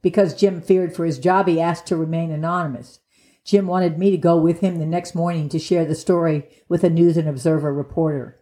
Because 0.00 0.34
Jim 0.34 0.60
feared 0.60 0.94
for 0.94 1.04
his 1.04 1.18
job, 1.18 1.48
he 1.48 1.60
asked 1.60 1.86
to 1.86 1.96
remain 1.96 2.30
anonymous. 2.30 3.00
Jim 3.44 3.66
wanted 3.66 3.98
me 3.98 4.10
to 4.10 4.16
go 4.16 4.36
with 4.36 4.60
him 4.60 4.78
the 4.78 4.86
next 4.86 5.14
morning 5.14 5.48
to 5.48 5.58
share 5.58 5.84
the 5.84 5.94
story 5.94 6.48
with 6.68 6.84
a 6.84 6.90
News 6.90 7.16
and 7.16 7.28
Observer 7.28 7.72
reporter. 7.72 8.40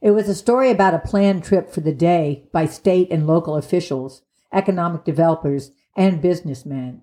It 0.00 0.10
was 0.10 0.28
a 0.28 0.34
story 0.34 0.70
about 0.70 0.94
a 0.94 0.98
planned 0.98 1.44
trip 1.44 1.70
for 1.70 1.80
the 1.80 1.94
day 1.94 2.48
by 2.52 2.66
state 2.66 3.08
and 3.10 3.26
local 3.26 3.56
officials, 3.56 4.22
economic 4.52 5.04
developers, 5.04 5.70
and 5.96 6.20
businessmen. 6.20 7.02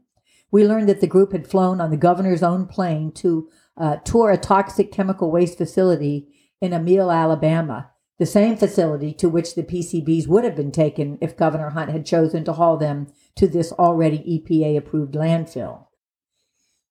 We 0.52 0.68
learned 0.68 0.90
that 0.90 1.02
the 1.02 1.08
group 1.08 1.32
had 1.32 1.48
flown 1.48 1.80
on 1.80 1.92
the 1.92 1.98
governor's 1.98 2.44
own 2.44 2.66
plane 2.66 3.12
to 3.14 3.48
uh, 3.78 3.98
tour 3.98 4.32
a 4.32 4.38
toxic 4.38 4.92
chemical 4.92 5.32
waste 5.32 5.58
facility 5.58 6.28
in 6.62 6.72
Emelle, 6.72 7.14
Alabama, 7.14 7.92
the 8.18 8.26
same 8.26 8.58
facility 8.58 9.14
to 9.14 9.30
which 9.30 9.56
the 9.56 9.64
PCBs 9.64 10.28
would 10.28 10.44
have 10.44 10.56
been 10.56 10.72
taken 10.72 11.18
if 11.22 11.38
Governor 11.38 11.70
Hunt 11.70 11.90
had 11.90 12.06
chosen 12.06 12.44
to 12.44 12.54
haul 12.54 12.78
them 12.78 13.08
to 13.36 13.48
this 13.48 13.72
already 13.72 14.20
EPA 14.20 14.78
approved 14.78 15.14
landfill. 15.14 15.86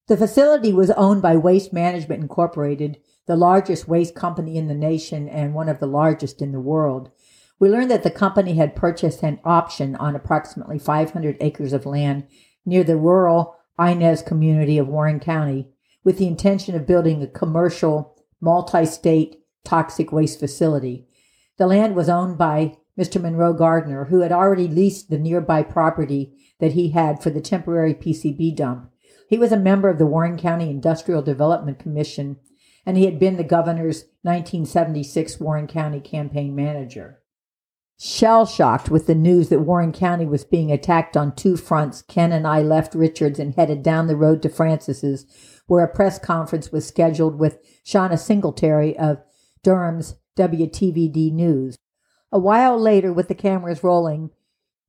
The 0.06 0.16
facility 0.16 0.72
was 0.72 0.90
owned 0.92 1.20
by 1.20 1.37
Waste 1.37 1.70
Management 1.70 2.22
Incorporated, 2.22 2.96
the 3.26 3.37
largest 3.37 3.87
waste 3.87 4.14
company 4.14 4.56
in 4.56 4.68
the 4.68 4.75
nation 4.75 5.28
and 5.28 5.52
one 5.52 5.68
of 5.68 5.80
the 5.80 5.87
largest 5.87 6.40
in 6.40 6.52
the 6.52 6.60
world. 6.60 7.10
We 7.60 7.68
learned 7.68 7.90
that 7.90 8.04
the 8.04 8.10
company 8.10 8.54
had 8.54 8.75
purchased 8.75 9.22
an 9.22 9.38
option 9.44 9.96
on 9.96 10.16
approximately 10.16 10.78
500 10.78 11.37
acres 11.40 11.75
of 11.75 11.84
land 11.84 12.26
near 12.64 12.84
the 12.84 12.96
rural 12.96 13.56
Inez 13.78 14.22
community 14.22 14.78
of 14.78 14.88
Warren 14.88 15.20
County 15.20 15.68
with 16.04 16.16
the 16.16 16.26
intention 16.26 16.75
of 16.75 16.87
building 16.87 17.22
a 17.22 17.26
commercial, 17.26 18.16
multi 18.40 18.87
state 18.87 19.42
toxic 19.68 20.10
waste 20.12 20.38
facility. 20.38 21.06
The 21.58 21.66
land 21.66 21.94
was 21.94 22.08
owned 22.08 22.38
by 22.38 22.78
Mr. 22.98 23.20
Monroe 23.20 23.52
Gardner, 23.52 24.06
who 24.06 24.20
had 24.20 24.32
already 24.32 24.66
leased 24.66 25.10
the 25.10 25.18
nearby 25.18 25.62
property 25.62 26.34
that 26.58 26.72
he 26.72 26.90
had 26.90 27.22
for 27.22 27.30
the 27.30 27.40
temporary 27.40 27.94
PCB 27.94 28.56
dump. 28.56 28.90
He 29.28 29.37
was 29.37 29.52
a 29.52 29.58
member 29.58 29.90
of 29.90 29.98
the 29.98 30.06
Warren 30.06 30.38
County 30.38 30.70
Industrial 30.70 31.20
Development 31.20 31.78
Commission, 31.78 32.38
and 32.87 32.96
he 32.96 33.04
had 33.04 33.18
been 33.18 33.37
the 33.37 33.44
governor's 33.44 34.04
1976 34.22 35.38
Warren 35.38 35.66
County 35.66 36.00
campaign 36.00 36.56
manager. 36.56 37.20
Shell 38.00 38.46
shocked 38.46 38.90
with 38.90 39.06
the 39.06 39.14
news 39.14 39.48
that 39.48 39.60
Warren 39.60 39.92
County 39.92 40.25
was 40.25 40.44
being 40.44 40.72
attacked 40.72 41.16
on 41.16 41.34
two 41.34 41.56
fronts, 41.56 42.00
Ken 42.02 42.32
and 42.32 42.46
I 42.46 42.62
left 42.62 42.94
Richards 42.94 43.38
and 43.38 43.54
headed 43.54 43.82
down 43.82 44.06
the 44.06 44.16
road 44.16 44.40
to 44.42 44.48
Frances's, 44.48 45.26
where 45.66 45.84
a 45.84 45.92
press 45.92 46.18
conference 46.18 46.72
was 46.72 46.87
scheduled 46.87 47.38
with 47.38 47.58
Shauna 47.84 48.18
Singletary 48.18 48.96
of 48.96 49.18
Durham's 49.62 50.16
WTVD 50.36 51.32
News. 51.32 51.78
A 52.30 52.38
while 52.38 52.78
later, 52.78 53.12
with 53.12 53.28
the 53.28 53.34
cameras 53.34 53.82
rolling, 53.82 54.30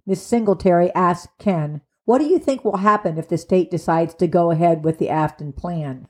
Miss 0.06 0.22
Singletary 0.22 0.94
asked 0.94 1.38
Ken, 1.38 1.82
what 2.06 2.20
do 2.20 2.26
you 2.26 2.40
think 2.40 2.66
will 2.66 2.78
happen 2.78 3.18
if 3.18 3.30
the 3.30 3.38
state 3.38 3.70
decides 3.70 4.16
to 4.16 4.28
go 4.28 4.52
ahead 4.52 4.84
with 4.84 4.98
the 4.98 5.10
Afton 5.10 5.54
plan? 5.54 6.08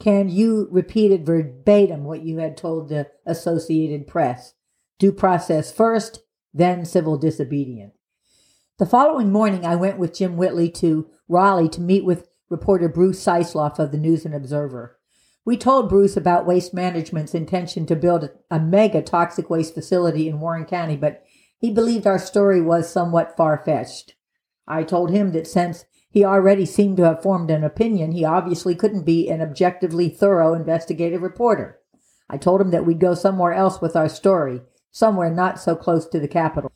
Ken 0.00 0.28
you 0.28 0.66
repeated 0.72 1.24
verbatim 1.24 2.02
what 2.02 2.24
you 2.24 2.38
had 2.38 2.56
told 2.56 2.88
the 2.88 3.08
Associated 3.24 4.08
Press 4.08 4.54
due 4.98 5.12
process 5.12 5.72
first, 5.72 6.22
then 6.52 6.84
civil 6.84 7.16
disobedience. 7.16 7.94
The 8.78 8.86
following 8.86 9.30
morning, 9.30 9.64
I 9.64 9.76
went 9.76 9.98
with 9.98 10.14
Jim 10.14 10.36
Whitley 10.36 10.68
to 10.70 11.08
Raleigh 11.28 11.68
to 11.68 11.80
meet 11.80 12.04
with 12.04 12.28
reporter 12.50 12.88
Bruce 12.88 13.24
Siceloff 13.24 13.78
of 13.78 13.92
the 13.92 13.98
News 13.98 14.24
and 14.24 14.34
Observer. 14.34 14.98
We 15.44 15.56
told 15.56 15.88
Bruce 15.88 16.16
about 16.16 16.46
Waste 16.46 16.72
Management's 16.72 17.34
intention 17.34 17.84
to 17.86 17.96
build 17.96 18.30
a, 18.48 18.60
mega 18.60 19.02
toxic 19.02 19.50
waste 19.50 19.74
facility 19.74 20.28
in 20.28 20.38
Warren 20.38 20.64
County, 20.64 20.96
but 20.96 21.24
he 21.58 21.72
believed 21.72 22.06
our 22.06 22.18
story 22.18 22.60
was 22.60 22.88
somewhat 22.88 23.36
far 23.36 23.60
fetched. 23.64 24.14
I 24.68 24.84
told 24.84 25.10
him 25.10 25.32
that 25.32 25.48
since 25.48 25.84
he 26.08 26.24
already 26.24 26.64
seemed 26.64 26.96
to 26.98 27.04
have 27.04 27.22
formed 27.22 27.50
an 27.50 27.64
opinion, 27.64 28.12
he 28.12 28.24
obviously 28.24 28.76
couldn't 28.76 29.04
be 29.04 29.28
an 29.28 29.40
objectively 29.40 30.08
thorough 30.08 30.54
investigative 30.54 31.22
reporter. 31.22 31.80
I 32.30 32.36
told 32.36 32.60
him 32.60 32.70
that 32.70 32.86
we'd 32.86 33.00
go 33.00 33.14
somewhere 33.14 33.52
else 33.52 33.80
with 33.80 33.96
our 33.96 34.08
story, 34.08 34.62
somewhere 34.92 35.30
not 35.30 35.58
so 35.58 35.74
close 35.74 36.06
to 36.08 36.20
the 36.20 36.28
capital. 36.28 36.70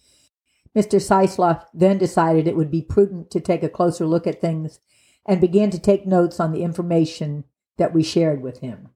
Mr. 0.75 1.01
Siceloff 1.01 1.65
then 1.73 1.99
decided 1.99 2.49
it 2.49 2.57
would 2.57 2.71
be 2.71 2.83
prudent 2.83 3.31
to 3.31 3.41
take 3.41 3.63
a 3.63 3.69
closer 3.69 4.07
look 4.07 4.27
at 4.27 4.41
things 4.41 4.81
and 5.25 5.41
began 5.41 5.71
to 5.71 5.79
take 5.79 6.05
notes 6.05 6.41
on 6.41 6.51
the 6.53 6.63
information 6.63 7.45
that 7.77 7.95
we 7.95 8.03
shared 8.03 8.43
with 8.43 8.59
him. 8.59 8.89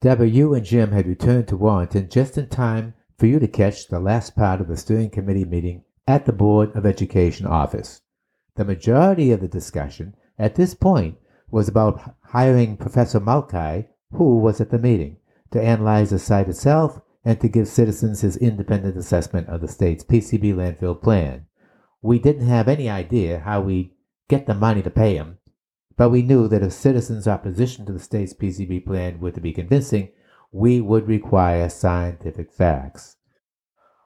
Deborah, 0.00 0.28
you 0.28 0.54
and 0.54 0.64
Jim 0.64 0.92
had 0.92 1.06
returned 1.06 1.48
to 1.48 1.56
Warrenton 1.56 2.08
just 2.08 2.36
in 2.36 2.48
time 2.48 2.94
for 3.18 3.26
you 3.26 3.38
to 3.38 3.48
catch 3.48 3.88
the 3.88 3.98
last 3.98 4.36
part 4.36 4.60
of 4.60 4.68
the 4.68 4.76
steering 4.76 5.10
committee 5.10 5.44
meeting 5.44 5.84
at 6.06 6.26
the 6.26 6.32
Board 6.32 6.74
of 6.76 6.84
Education 6.84 7.46
office. 7.46 8.02
The 8.56 8.64
majority 8.64 9.32
of 9.32 9.40
the 9.40 9.48
discussion 9.48 10.14
at 10.38 10.54
this 10.54 10.74
point 10.74 11.16
was 11.50 11.68
about 11.68 12.14
hiring 12.24 12.76
Professor 12.76 13.20
Mulchi, 13.20 13.88
who 14.12 14.38
was 14.38 14.60
at 14.60 14.70
the 14.70 14.78
meeting, 14.78 15.16
to 15.50 15.62
analyze 15.62 16.10
the 16.10 16.18
site 16.18 16.48
itself 16.48 17.00
and 17.24 17.40
to 17.40 17.48
give 17.48 17.68
citizens 17.68 18.20
his 18.20 18.36
independent 18.36 18.96
assessment 18.96 19.48
of 19.48 19.60
the 19.60 19.68
state's 19.68 20.04
PCB 20.04 20.54
landfill 20.54 21.00
plan. 21.00 21.46
We 22.02 22.18
didn't 22.18 22.46
have 22.46 22.68
any 22.68 22.88
idea 22.88 23.40
how 23.40 23.62
we'd 23.62 23.92
get 24.28 24.46
the 24.46 24.54
money 24.54 24.82
to 24.82 24.90
pay 24.90 25.16
him, 25.16 25.38
but 25.96 26.10
we 26.10 26.22
knew 26.22 26.48
that 26.48 26.62
if 26.62 26.72
citizens' 26.72 27.26
opposition 27.26 27.86
to 27.86 27.92
the 27.92 27.98
state's 27.98 28.34
PCB 28.34 28.84
plan 28.84 29.18
were 29.20 29.30
to 29.30 29.40
be 29.40 29.52
convincing, 29.52 30.10
we 30.52 30.80
would 30.80 31.08
require 31.08 31.68
scientific 31.68 32.52
facts. 32.52 33.16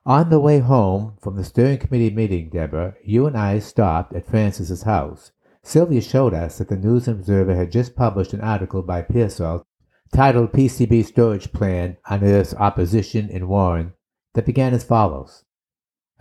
On 0.06 0.30
the 0.30 0.40
way 0.40 0.60
home 0.60 1.16
from 1.20 1.36
the 1.36 1.44
steering 1.44 1.78
committee 1.78 2.10
meeting, 2.10 2.48
Deborah, 2.48 2.94
you 3.04 3.26
and 3.26 3.36
I 3.36 3.58
stopped 3.58 4.14
at 4.14 4.26
Frances's 4.26 4.82
house. 4.84 5.32
Sylvia 5.62 6.00
showed 6.00 6.32
us 6.32 6.58
that 6.58 6.68
the 6.68 6.76
News 6.76 7.06
Observer 7.06 7.54
had 7.54 7.70
just 7.70 7.94
published 7.94 8.32
an 8.32 8.40
article 8.40 8.82
by 8.82 9.02
Pearsall 9.02 9.66
titled 10.12 10.52
PCB 10.52 11.04
Storage 11.04 11.52
Plan 11.52 11.98
Unearths 12.06 12.54
Opposition 12.54 13.28
in 13.28 13.46
Warren 13.46 13.92
that 14.34 14.46
began 14.46 14.72
as 14.72 14.84
follows. 14.84 15.44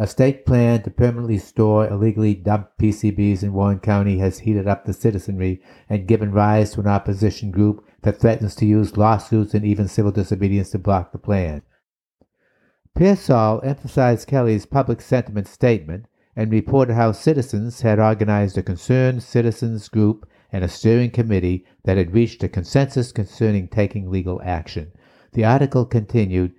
A 0.02 0.08
state 0.08 0.46
plan 0.46 0.82
to 0.84 0.90
permanently 0.90 1.38
store 1.38 1.86
illegally 1.86 2.34
dumped 2.34 2.78
PCBs 2.78 3.44
in 3.44 3.52
Warren 3.52 3.80
County 3.80 4.20
has 4.20 4.40
heated 4.40 4.66
up 4.66 4.86
the 4.86 4.94
citizenry 4.94 5.62
and 5.90 6.08
given 6.08 6.32
rise 6.32 6.72
to 6.72 6.80
an 6.80 6.88
opposition 6.88 7.52
group 7.52 7.86
that 8.04 8.18
threatens 8.18 8.56
to 8.56 8.66
use 8.66 8.96
lawsuits 8.96 9.54
and 9.54 9.66
even 9.66 9.90
civil 9.90 10.14
disobedience 10.14 10.70
to 10.70 10.80
block 10.80 11.12
the 11.12 11.18
plan. 11.18 11.64
Pearsall 12.96 13.60
emphasized 13.62 14.26
Kelly's 14.26 14.66
public 14.66 15.02
sentiment 15.02 15.50
statement 15.50 16.06
and 16.34 16.50
reported 16.50 16.94
how 16.94 17.12
citizens 17.12 17.82
had 17.82 18.00
organized 18.00 18.58
a 18.58 18.64
concerned 18.64 19.22
citizens 19.22 19.90
group 19.90 20.26
and 20.50 20.64
a 20.64 20.70
steering 20.70 21.12
committee 21.12 21.66
that 21.84 21.98
had 21.98 22.14
reached 22.14 22.42
a 22.42 22.48
consensus 22.48 23.12
concerning 23.12 23.68
taking 23.68 24.10
legal 24.10 24.42
action. 24.46 24.94
The 25.34 25.44
article 25.44 25.86
continued, 25.86 26.54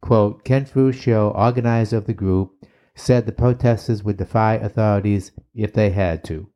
quote, 0.00 0.44
Ken 0.44 0.64
Ferruccio, 0.64 1.30
organizer 1.30 1.96
of 1.96 2.06
the 2.06 2.14
group, 2.14 2.52
said 2.94 3.26
the 3.26 3.32
protesters 3.32 4.02
would 4.04 4.16
defy 4.16 4.54
authorities 4.54 5.32
if 5.54 5.72
they 5.72 5.90
had 5.90 6.22
to. 6.24 6.48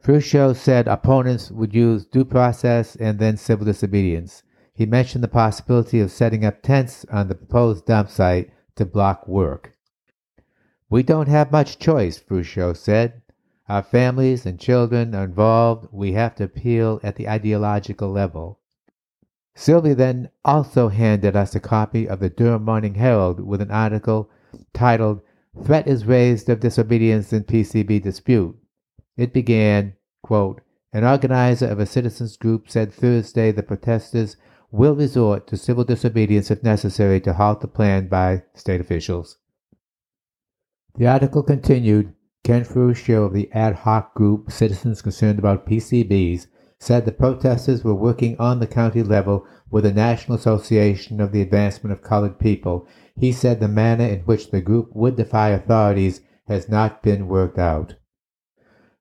Ferruccio 0.00 0.52
said 0.52 0.88
opponents 0.88 1.50
would 1.50 1.74
use 1.74 2.04
due 2.04 2.24
process 2.24 2.96
and 2.96 3.18
then 3.18 3.36
civil 3.36 3.66
disobedience. 3.66 4.42
He 4.74 4.86
mentioned 4.86 5.22
the 5.22 5.28
possibility 5.28 6.00
of 6.00 6.10
setting 6.10 6.44
up 6.44 6.62
tents 6.62 7.04
on 7.10 7.28
the 7.28 7.34
proposed 7.34 7.86
dump 7.86 8.08
site 8.08 8.50
to 8.76 8.84
block 8.84 9.28
work. 9.28 9.76
We 10.88 11.02
don't 11.02 11.28
have 11.28 11.52
much 11.52 11.78
choice, 11.78 12.18
Ferruccio 12.18 12.72
said. 12.72 13.22
Our 13.68 13.82
families 13.82 14.44
and 14.44 14.58
children 14.58 15.14
are 15.14 15.24
involved. 15.24 15.88
We 15.92 16.12
have 16.12 16.34
to 16.36 16.44
appeal 16.44 17.00
at 17.02 17.16
the 17.16 17.28
ideological 17.28 18.10
level. 18.10 18.60
Sylvia 19.54 19.94
then 19.94 20.30
also 20.44 20.88
handed 20.88 21.36
us 21.36 21.54
a 21.54 21.60
copy 21.60 22.08
of 22.08 22.20
the 22.20 22.30
Durham 22.30 22.64
Morning 22.64 22.94
Herald 22.94 23.40
with 23.40 23.60
an 23.60 23.70
article 23.70 24.30
titled 24.74 25.20
Threat 25.60 25.86
is 25.86 26.06
Raised 26.06 26.48
of 26.48 26.60
Disobedience 26.60 27.32
in 27.32 27.44
PCB 27.44 28.02
Dispute. 28.02 28.56
It 29.16 29.34
began, 29.34 29.94
quote, 30.22 30.62
An 30.92 31.04
organizer 31.04 31.66
of 31.68 31.78
a 31.78 31.84
citizens 31.84 32.38
group 32.38 32.70
said 32.70 32.92
Thursday 32.92 33.52
the 33.52 33.62
protesters 33.62 34.36
will 34.70 34.96
resort 34.96 35.46
to 35.48 35.56
civil 35.58 35.84
disobedience 35.84 36.50
if 36.50 36.62
necessary 36.62 37.20
to 37.20 37.34
halt 37.34 37.60
the 37.60 37.68
plan 37.68 38.08
by 38.08 38.42
state 38.54 38.80
officials. 38.80 39.36
The 40.94 41.06
article 41.06 41.42
continued 41.42 42.14
Ken 42.44 42.64
Ferruccio 42.64 43.24
of 43.24 43.34
the 43.34 43.52
ad 43.52 43.74
hoc 43.74 44.14
group 44.14 44.50
Citizens 44.50 45.02
Concerned 45.02 45.38
About 45.38 45.66
PCBs 45.66 46.46
said 46.82 47.04
the 47.04 47.12
protesters 47.12 47.84
were 47.84 47.94
working 47.94 48.36
on 48.40 48.58
the 48.58 48.66
county 48.66 49.04
level 49.04 49.46
with 49.70 49.84
the 49.84 49.92
National 49.92 50.36
Association 50.36 51.20
of 51.20 51.30
the 51.30 51.40
Advancement 51.40 51.92
of 51.92 52.02
Colored 52.02 52.40
People. 52.40 52.88
He 53.14 53.30
said 53.30 53.60
the 53.60 53.68
manner 53.68 54.04
in 54.04 54.22
which 54.22 54.50
the 54.50 54.60
group 54.60 54.90
would 54.92 55.14
defy 55.14 55.50
authorities 55.50 56.22
has 56.48 56.68
not 56.68 57.00
been 57.00 57.28
worked 57.28 57.56
out. 57.56 57.94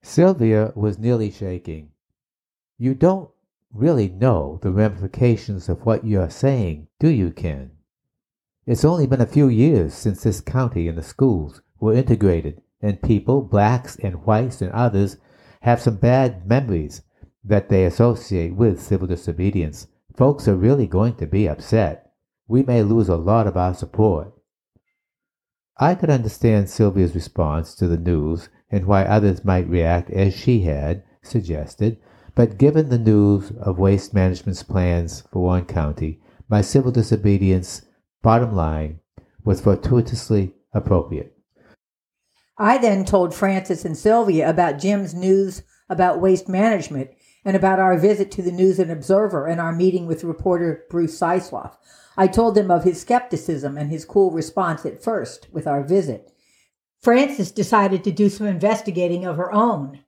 Sylvia 0.03 0.71
was 0.75 0.99
nearly 0.99 1.31
shaking. 1.31 1.89
You 2.77 2.93
don't 2.93 3.31
really 3.73 4.09
know 4.09 4.59
the 4.61 4.71
ramifications 4.71 5.67
of 5.67 5.83
what 5.83 6.05
you 6.05 6.21
are 6.21 6.29
saying, 6.29 6.87
do 6.99 7.09
you, 7.09 7.31
Ken? 7.31 7.71
It's 8.67 8.85
only 8.85 9.07
been 9.07 9.21
a 9.21 9.25
few 9.25 9.47
years 9.47 9.95
since 9.95 10.21
this 10.21 10.39
county 10.39 10.87
and 10.87 10.99
the 10.99 11.03
schools 11.03 11.63
were 11.79 11.95
integrated, 11.95 12.61
and 12.79 13.01
people, 13.01 13.41
blacks 13.41 13.95
and 13.95 14.23
whites 14.23 14.61
and 14.61 14.71
others, 14.71 15.17
have 15.61 15.81
some 15.81 15.95
bad 15.95 16.47
memories 16.47 17.01
that 17.43 17.69
they 17.69 17.85
associate 17.85 18.55
with 18.55 18.81
civil 18.81 19.07
disobedience. 19.07 19.87
Folks 20.15 20.47
are 20.47 20.55
really 20.55 20.87
going 20.87 21.15
to 21.15 21.25
be 21.25 21.47
upset. 21.47 22.11
We 22.47 22.63
may 22.63 22.83
lose 22.83 23.09
a 23.09 23.15
lot 23.15 23.47
of 23.47 23.57
our 23.57 23.73
support. 23.73 24.33
I 25.77 25.95
could 25.95 26.09
understand 26.09 26.69
Sylvia's 26.69 27.15
response 27.15 27.73
to 27.75 27.87
the 27.87 27.97
news 27.97 28.49
and 28.69 28.85
why 28.85 29.03
others 29.03 29.43
might 29.43 29.67
react 29.67 30.11
as 30.11 30.35
she 30.35 30.61
had 30.61 31.03
suggested, 31.23 31.97
but 32.35 32.57
given 32.57 32.89
the 32.89 32.99
news 32.99 33.51
of 33.59 33.79
Waste 33.79 34.13
Management's 34.13 34.63
plans 34.63 35.23
for 35.31 35.39
Warren 35.39 35.65
County, 35.65 36.21
my 36.49 36.61
civil 36.61 36.91
disobedience 36.91 37.83
bottom 38.21 38.55
line 38.55 38.99
was 39.43 39.61
fortuitously 39.61 40.53
appropriate. 40.73 41.35
I 42.57 42.77
then 42.77 43.05
told 43.05 43.33
Frances 43.33 43.85
and 43.85 43.97
Sylvia 43.97 44.49
about 44.49 44.77
Jim's 44.77 45.13
news 45.15 45.63
about 45.89 46.21
waste 46.21 46.47
management 46.47 47.09
and 47.43 47.55
about 47.55 47.79
our 47.79 47.97
visit 47.97 48.31
to 48.31 48.41
the 48.41 48.51
News 48.51 48.79
and 48.79 48.91
Observer 48.91 49.47
and 49.47 49.59
our 49.59 49.73
meeting 49.73 50.05
with 50.05 50.23
reporter 50.23 50.85
Bruce 50.89 51.19
Siceloff. 51.19 51.77
I 52.17 52.27
told 52.27 52.55
them 52.55 52.69
of 52.69 52.83
his 52.83 53.01
skepticism 53.01 53.77
and 53.77 53.89
his 53.89 54.05
cool 54.05 54.31
response 54.31 54.85
at 54.85 55.03
first 55.03 55.47
with 55.51 55.65
our 55.65 55.83
visit. 55.83 56.31
Frances 57.01 57.51
decided 57.51 58.03
to 58.03 58.11
do 58.11 58.29
some 58.29 58.45
investigating 58.45 59.25
of 59.25 59.37
her 59.37 59.51
own. 59.51 60.01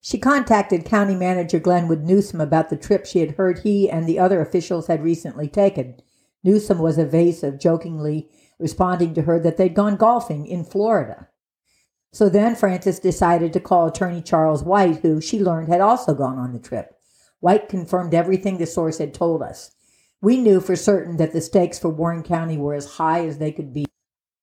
She 0.00 0.18
contacted 0.18 0.84
County 0.84 1.14
Manager 1.14 1.58
Glenwood 1.58 2.02
Newsom 2.02 2.40
about 2.40 2.70
the 2.70 2.76
trip 2.76 3.06
she 3.06 3.20
had 3.20 3.32
heard 3.32 3.60
he 3.60 3.90
and 3.90 4.06
the 4.06 4.18
other 4.18 4.40
officials 4.40 4.86
had 4.86 5.02
recently 5.02 5.48
taken. 5.48 5.96
Newsom 6.44 6.78
was 6.78 6.98
evasive, 6.98 7.58
jokingly 7.58 8.28
responding 8.58 9.14
to 9.14 9.22
her 9.22 9.40
that 9.40 9.56
they'd 9.56 9.74
gone 9.74 9.96
golfing 9.96 10.46
in 10.46 10.64
Florida. 10.64 11.28
So 12.12 12.28
then 12.28 12.54
Frances 12.54 12.98
decided 12.98 13.52
to 13.52 13.60
call 13.60 13.86
attorney 13.86 14.20
Charles 14.20 14.62
White, 14.62 15.00
who 15.00 15.20
she 15.20 15.42
learned 15.42 15.68
had 15.68 15.80
also 15.80 16.14
gone 16.14 16.38
on 16.38 16.52
the 16.52 16.58
trip. 16.58 16.94
White 17.40 17.68
confirmed 17.68 18.14
everything 18.14 18.58
the 18.58 18.66
source 18.66 18.98
had 18.98 19.14
told 19.14 19.42
us. 19.42 19.72
We 20.20 20.36
knew 20.36 20.60
for 20.60 20.76
certain 20.76 21.16
that 21.16 21.32
the 21.32 21.40
stakes 21.40 21.78
for 21.78 21.88
Warren 21.88 22.22
County 22.22 22.56
were 22.56 22.74
as 22.74 22.94
high 22.94 23.26
as 23.26 23.38
they 23.38 23.50
could 23.50 23.72
be. 23.72 23.86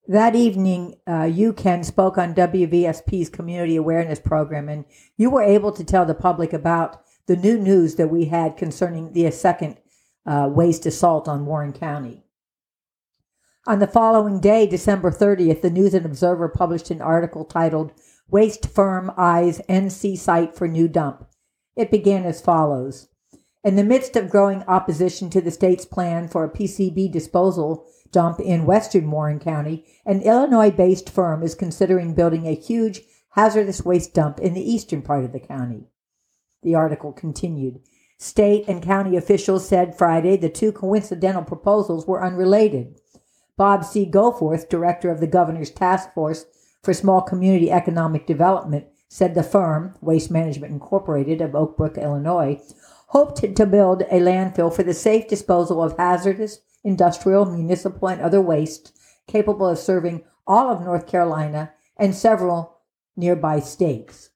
That 0.08 0.36
evening, 0.36 0.96
uh, 1.08 1.30
you, 1.32 1.54
Ken, 1.54 1.84
spoke 1.84 2.18
on 2.18 2.34
WVSP's 2.34 3.30
community 3.30 3.76
awareness 3.76 4.20
program, 4.20 4.68
and 4.68 4.86
you 5.16 5.30
were 5.30 5.44
able 5.44 5.72
to 5.74 5.84
tell 5.84 6.06
the 6.06 6.16
public 6.16 6.52
about 6.52 7.04
the 7.28 7.36
new 7.36 7.60
news 7.60 7.96
that 7.96 8.10
we 8.10 8.26
had 8.26 8.58
concerning 8.58 9.14
the 9.14 9.30
second 9.30 9.78
uh, 10.26 10.50
waste 10.52 10.88
assault 10.88 11.28
on 11.28 11.46
Warren 11.46 11.74
County. 11.74 12.24
On 13.70 13.78
the 13.78 13.86
following 13.86 14.40
day, 14.40 14.66
December 14.66 15.12
30th, 15.12 15.62
the 15.62 15.70
News 15.70 15.94
and 15.94 16.04
Observer 16.04 16.50
published 16.50 16.90
an 16.90 17.04
article 17.04 17.46
titled 17.46 17.92
Waste 18.28 18.68
Firm 18.68 19.12
Eyes 19.16 19.62
NC 19.70 20.18
Site 20.18 20.56
for 20.56 20.68
New 20.68 20.88
Dump. 20.88 21.28
It 21.76 21.92
began 21.92 22.24
as 22.26 22.42
follows. 22.42 23.10
In 23.64 23.76
the 23.76 23.84
midst 23.84 24.16
of 24.16 24.32
growing 24.32 24.64
opposition 24.64 25.30
to 25.30 25.40
the 25.40 25.52
state's 25.52 25.86
plan 25.86 26.28
for 26.28 26.44
a 26.44 26.50
PCB 26.50 27.12
disposal 27.12 27.86
dump 28.12 28.40
in 28.40 28.66
western 28.66 29.12
Warren 29.12 29.38
County, 29.38 29.86
an 30.04 30.24
Illinois 30.24 30.72
based 30.72 31.08
firm 31.08 31.44
is 31.44 31.54
considering 31.54 32.16
building 32.16 32.48
a 32.48 32.56
huge 32.56 33.02
hazardous 33.34 33.86
waste 33.86 34.16
dump 34.16 34.40
in 34.40 34.56
the 34.56 34.68
eastern 34.68 35.04
part 35.04 35.26
of 35.26 35.32
the 35.32 35.40
county. 35.40 35.84
The 36.64 36.74
article 36.74 37.14
continued. 37.14 37.82
State 38.18 38.68
and 38.68 38.82
county 38.82 39.16
officials 39.16 39.70
said 39.70 39.96
Friday 39.96 40.38
the 40.38 40.50
two 40.50 40.72
coincidental 40.72 41.44
proposals 41.44 42.08
were 42.08 42.26
unrelated. 42.26 43.00
Bob 43.60 43.84
C. 43.84 44.10
Goforth, 44.10 44.70
director 44.70 45.12
of 45.12 45.20
the 45.20 45.28
governor's 45.28 45.70
task 45.70 46.14
force 46.14 46.46
for 46.82 46.94
small 46.94 47.22
community 47.22 47.70
economic 47.70 48.26
development, 48.26 48.86
said 49.10 49.36
the 49.36 49.44
firm, 49.44 49.96
Waste 50.00 50.32
Management 50.32 50.72
Incorporated 50.72 51.42
of 51.42 51.54
Oak 51.54 51.76
Brook, 51.76 51.98
Illinois, 51.98 52.62
hoped 53.08 53.42
to 53.54 53.66
build 53.66 54.04
a 54.04 54.22
landfill 54.22 54.74
for 54.74 54.84
the 54.84 54.94
safe 54.94 55.28
disposal 55.28 55.84
of 55.84 55.98
hazardous 55.98 56.62
industrial, 56.86 57.44
municipal, 57.44 58.08
and 58.08 58.22
other 58.22 58.40
waste 58.40 58.98
capable 59.28 59.68
of 59.68 59.78
serving 59.78 60.24
all 60.48 60.72
of 60.72 60.80
North 60.80 61.06
Carolina 61.06 61.74
and 61.98 62.16
several 62.16 62.78
nearby 63.18 63.60
states. 63.60 64.30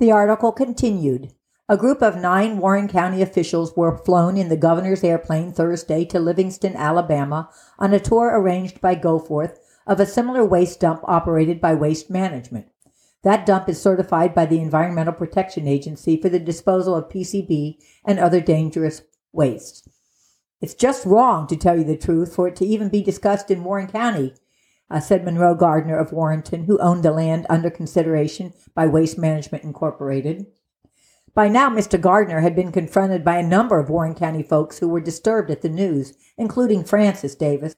The 0.00 0.10
article 0.10 0.50
continued. 0.50 1.32
A 1.70 1.76
group 1.76 2.02
of 2.02 2.16
nine 2.16 2.58
Warren 2.58 2.88
County 2.88 3.22
officials 3.22 3.76
were 3.76 3.96
flown 3.96 4.36
in 4.36 4.48
the 4.48 4.56
governor's 4.56 5.04
airplane 5.04 5.52
Thursday 5.52 6.04
to 6.06 6.18
Livingston, 6.18 6.74
Alabama, 6.74 7.48
on 7.78 7.94
a 7.94 8.00
tour 8.00 8.32
arranged 8.34 8.80
by 8.80 8.96
Goforth 8.96 9.60
of 9.86 10.00
a 10.00 10.04
similar 10.04 10.44
waste 10.44 10.80
dump 10.80 11.00
operated 11.04 11.60
by 11.60 11.74
Waste 11.74 12.10
Management. 12.10 12.66
That 13.22 13.46
dump 13.46 13.68
is 13.68 13.80
certified 13.80 14.34
by 14.34 14.46
the 14.46 14.58
Environmental 14.58 15.12
Protection 15.12 15.68
Agency 15.68 16.20
for 16.20 16.28
the 16.28 16.40
disposal 16.40 16.96
of 16.96 17.08
PCB 17.08 17.76
and 18.04 18.18
other 18.18 18.40
dangerous 18.40 19.02
wastes. 19.30 19.88
It's 20.60 20.74
just 20.74 21.06
wrong, 21.06 21.46
to 21.46 21.56
tell 21.56 21.78
you 21.78 21.84
the 21.84 21.96
truth, 21.96 22.34
for 22.34 22.48
it 22.48 22.56
to 22.56 22.66
even 22.66 22.88
be 22.88 23.00
discussed 23.00 23.48
in 23.48 23.62
Warren 23.62 23.86
County, 23.86 24.34
uh, 24.90 24.98
said 24.98 25.24
Monroe 25.24 25.54
Gardner 25.54 25.98
of 25.98 26.12
Warrenton, 26.12 26.64
who 26.64 26.80
owned 26.80 27.04
the 27.04 27.12
land 27.12 27.46
under 27.48 27.70
consideration 27.70 28.54
by 28.74 28.88
Waste 28.88 29.18
Management 29.18 29.62
Incorporated. 29.62 30.46
By 31.32 31.48
now, 31.48 31.70
Mr. 31.70 32.00
Gardner 32.00 32.40
had 32.40 32.56
been 32.56 32.72
confronted 32.72 33.24
by 33.24 33.38
a 33.38 33.46
number 33.46 33.78
of 33.78 33.88
Warren 33.88 34.14
County 34.14 34.42
folks 34.42 34.78
who 34.78 34.88
were 34.88 35.00
disturbed 35.00 35.50
at 35.50 35.62
the 35.62 35.68
news, 35.68 36.14
including 36.36 36.82
Frances 36.82 37.36
Davis. 37.36 37.76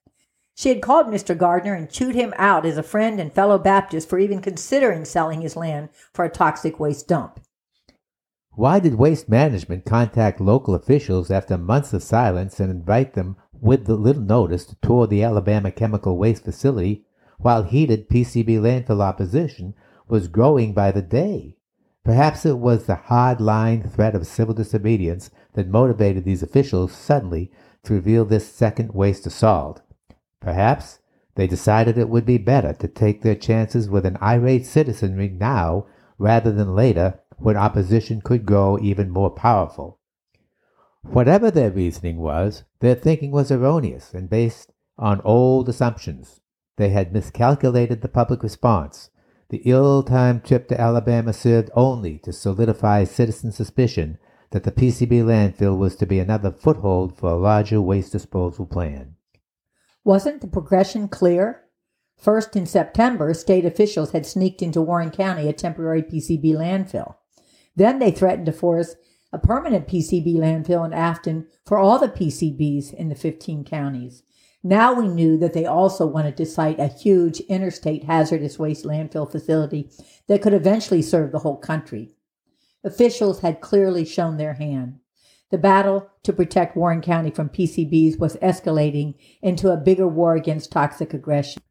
She 0.54 0.70
had 0.70 0.80
called 0.80 1.06
Mr. 1.06 1.36
Gardner 1.36 1.74
and 1.74 1.90
chewed 1.90 2.14
him 2.14 2.32
out 2.36 2.64
as 2.64 2.78
a 2.78 2.82
friend 2.82 3.20
and 3.20 3.32
fellow 3.32 3.58
Baptist 3.58 4.08
for 4.08 4.18
even 4.18 4.40
considering 4.40 5.04
selling 5.04 5.42
his 5.42 5.56
land 5.56 5.90
for 6.14 6.24
a 6.24 6.30
toxic 6.30 6.80
waste 6.80 7.08
dump. 7.08 7.40
Why 8.54 8.80
did 8.80 8.96
Waste 8.96 9.28
Management 9.28 9.86
contact 9.86 10.40
local 10.40 10.74
officials 10.74 11.30
after 11.30 11.56
months 11.56 11.92
of 11.92 12.02
silence 12.02 12.60
and 12.60 12.70
invite 12.70 13.14
them 13.14 13.36
with 13.52 13.88
little 13.88 14.22
notice 14.22 14.66
to 14.66 14.76
tour 14.82 15.06
the 15.06 15.22
Alabama 15.22 15.70
chemical 15.70 16.18
waste 16.18 16.44
facility 16.44 17.06
while 17.38 17.62
heated 17.62 18.08
PCB 18.08 18.58
landfill 18.58 19.00
opposition 19.00 19.74
was 20.06 20.28
growing 20.28 20.74
by 20.74 20.92
the 20.92 21.00
day? 21.00 21.56
Perhaps 22.04 22.44
it 22.44 22.58
was 22.58 22.86
the 22.86 22.96
hard 22.96 23.40
line 23.40 23.82
threat 23.82 24.14
of 24.16 24.26
civil 24.26 24.54
disobedience 24.54 25.30
that 25.52 25.68
motivated 25.68 26.24
these 26.24 26.42
officials 26.42 26.92
suddenly 26.92 27.50
to 27.84 27.94
reveal 27.94 28.24
this 28.24 28.52
second 28.52 28.92
waste 28.92 29.24
assault. 29.26 29.82
Perhaps 30.40 30.98
they 31.36 31.46
decided 31.46 31.96
it 31.96 32.08
would 32.08 32.26
be 32.26 32.38
better 32.38 32.72
to 32.72 32.88
take 32.88 33.22
their 33.22 33.36
chances 33.36 33.88
with 33.88 34.04
an 34.04 34.18
irate 34.20 34.66
citizenry 34.66 35.28
now 35.28 35.86
rather 36.18 36.52
than 36.52 36.74
later 36.74 37.20
when 37.38 37.56
opposition 37.56 38.20
could 38.20 38.44
grow 38.44 38.78
even 38.80 39.08
more 39.08 39.30
powerful. 39.30 39.98
Whatever 41.02 41.50
their 41.50 41.70
reasoning 41.70 42.18
was, 42.18 42.64
their 42.80 42.94
thinking 42.94 43.30
was 43.30 43.50
erroneous 43.50 44.12
and 44.12 44.28
based 44.28 44.72
on 44.98 45.20
old 45.22 45.68
assumptions. 45.68 46.40
They 46.76 46.90
had 46.90 47.12
miscalculated 47.12 48.02
the 48.02 48.08
public 48.08 48.42
response 48.42 49.10
the 49.52 49.60
ill-timed 49.66 50.42
trip 50.42 50.66
to 50.66 50.80
Alabama 50.80 51.30
served 51.30 51.70
only 51.74 52.16
to 52.20 52.32
solidify 52.32 53.04
citizen 53.04 53.52
suspicion 53.52 54.16
that 54.50 54.64
the 54.64 54.72
PCB 54.72 55.22
landfill 55.22 55.76
was 55.76 55.94
to 55.96 56.06
be 56.06 56.18
another 56.18 56.50
foothold 56.50 57.18
for 57.18 57.28
a 57.28 57.36
larger 57.36 57.78
waste 57.78 58.12
disposal 58.12 58.64
plan. 58.64 59.14
Wasn't 60.04 60.40
the 60.40 60.46
progression 60.46 61.06
clear? 61.06 61.64
First, 62.16 62.56
in 62.56 62.64
September, 62.64 63.34
state 63.34 63.66
officials 63.66 64.12
had 64.12 64.24
sneaked 64.24 64.62
into 64.62 64.80
Warren 64.80 65.10
County 65.10 65.46
a 65.50 65.52
temporary 65.52 66.02
PCB 66.02 66.54
landfill. 66.54 67.16
Then 67.76 67.98
they 67.98 68.10
threatened 68.10 68.46
to 68.46 68.52
force 68.52 68.94
a 69.34 69.38
permanent 69.38 69.86
PCB 69.86 70.34
landfill 70.36 70.86
in 70.86 70.94
Afton 70.94 71.46
for 71.66 71.76
all 71.76 71.98
the 71.98 72.08
PCBs 72.08 72.94
in 72.94 73.10
the 73.10 73.14
15 73.14 73.64
counties. 73.64 74.22
Now 74.62 74.92
we 74.94 75.08
knew 75.08 75.36
that 75.38 75.54
they 75.54 75.66
also 75.66 76.06
wanted 76.06 76.36
to 76.36 76.46
site 76.46 76.78
a 76.78 76.86
huge 76.86 77.40
interstate 77.40 78.04
hazardous 78.04 78.58
waste 78.58 78.84
landfill 78.84 79.30
facility 79.30 79.90
that 80.28 80.40
could 80.40 80.54
eventually 80.54 81.02
serve 81.02 81.32
the 81.32 81.40
whole 81.40 81.56
country. 81.56 82.14
Officials 82.84 83.40
had 83.40 83.60
clearly 83.60 84.04
shown 84.04 84.36
their 84.36 84.54
hand. 84.54 85.00
The 85.50 85.58
battle 85.58 86.08
to 86.22 86.32
protect 86.32 86.76
Warren 86.76 87.02
County 87.02 87.30
from 87.30 87.48
PCBs 87.48 88.18
was 88.18 88.36
escalating 88.36 89.14
into 89.42 89.70
a 89.70 89.76
bigger 89.76 90.08
war 90.08 90.34
against 90.34 90.72
toxic 90.72 91.12
aggression. 91.12 91.62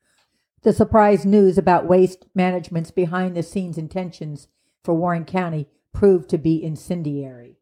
The 0.63 0.73
surprise 0.73 1.25
news 1.25 1.58
about 1.58 1.88
waste 1.88 2.25
management's 2.36 2.91
behind 2.91 3.36
the 3.36 3.41
scenes 3.41 3.77
intentions 3.77 4.49
for 4.84 4.93
Warren 4.93 5.25
County 5.25 5.67
proved 5.93 6.30
to 6.30 6.38
be 6.38 6.63
incendiary. 6.63 7.58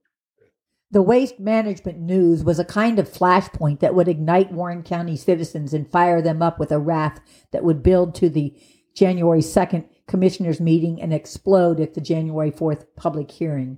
The 0.91 1.03
waste 1.03 1.39
management 1.39 1.99
news 1.99 2.43
was 2.43 2.57
a 2.57 2.65
kind 2.65 2.97
of 2.97 3.07
flashpoint 3.07 3.79
that 3.79 3.93
would 3.93 4.07
ignite 4.07 4.51
Warren 4.51 4.81
County 4.81 5.15
citizens 5.15 5.71
and 5.71 5.87
fire 5.87 6.19
them 6.19 6.41
up 6.41 6.57
with 6.57 6.71
a 6.71 6.79
wrath 6.79 7.19
that 7.51 7.63
would 7.63 7.83
build 7.83 8.15
to 8.15 8.29
the 8.29 8.57
January 8.95 9.41
2nd 9.41 9.85
commissioners 10.07 10.59
meeting 10.59 10.99
and 10.99 11.13
explode 11.13 11.79
at 11.79 11.93
the 11.93 12.01
January 12.01 12.51
4th 12.51 12.85
public 12.95 13.29
hearing. 13.29 13.77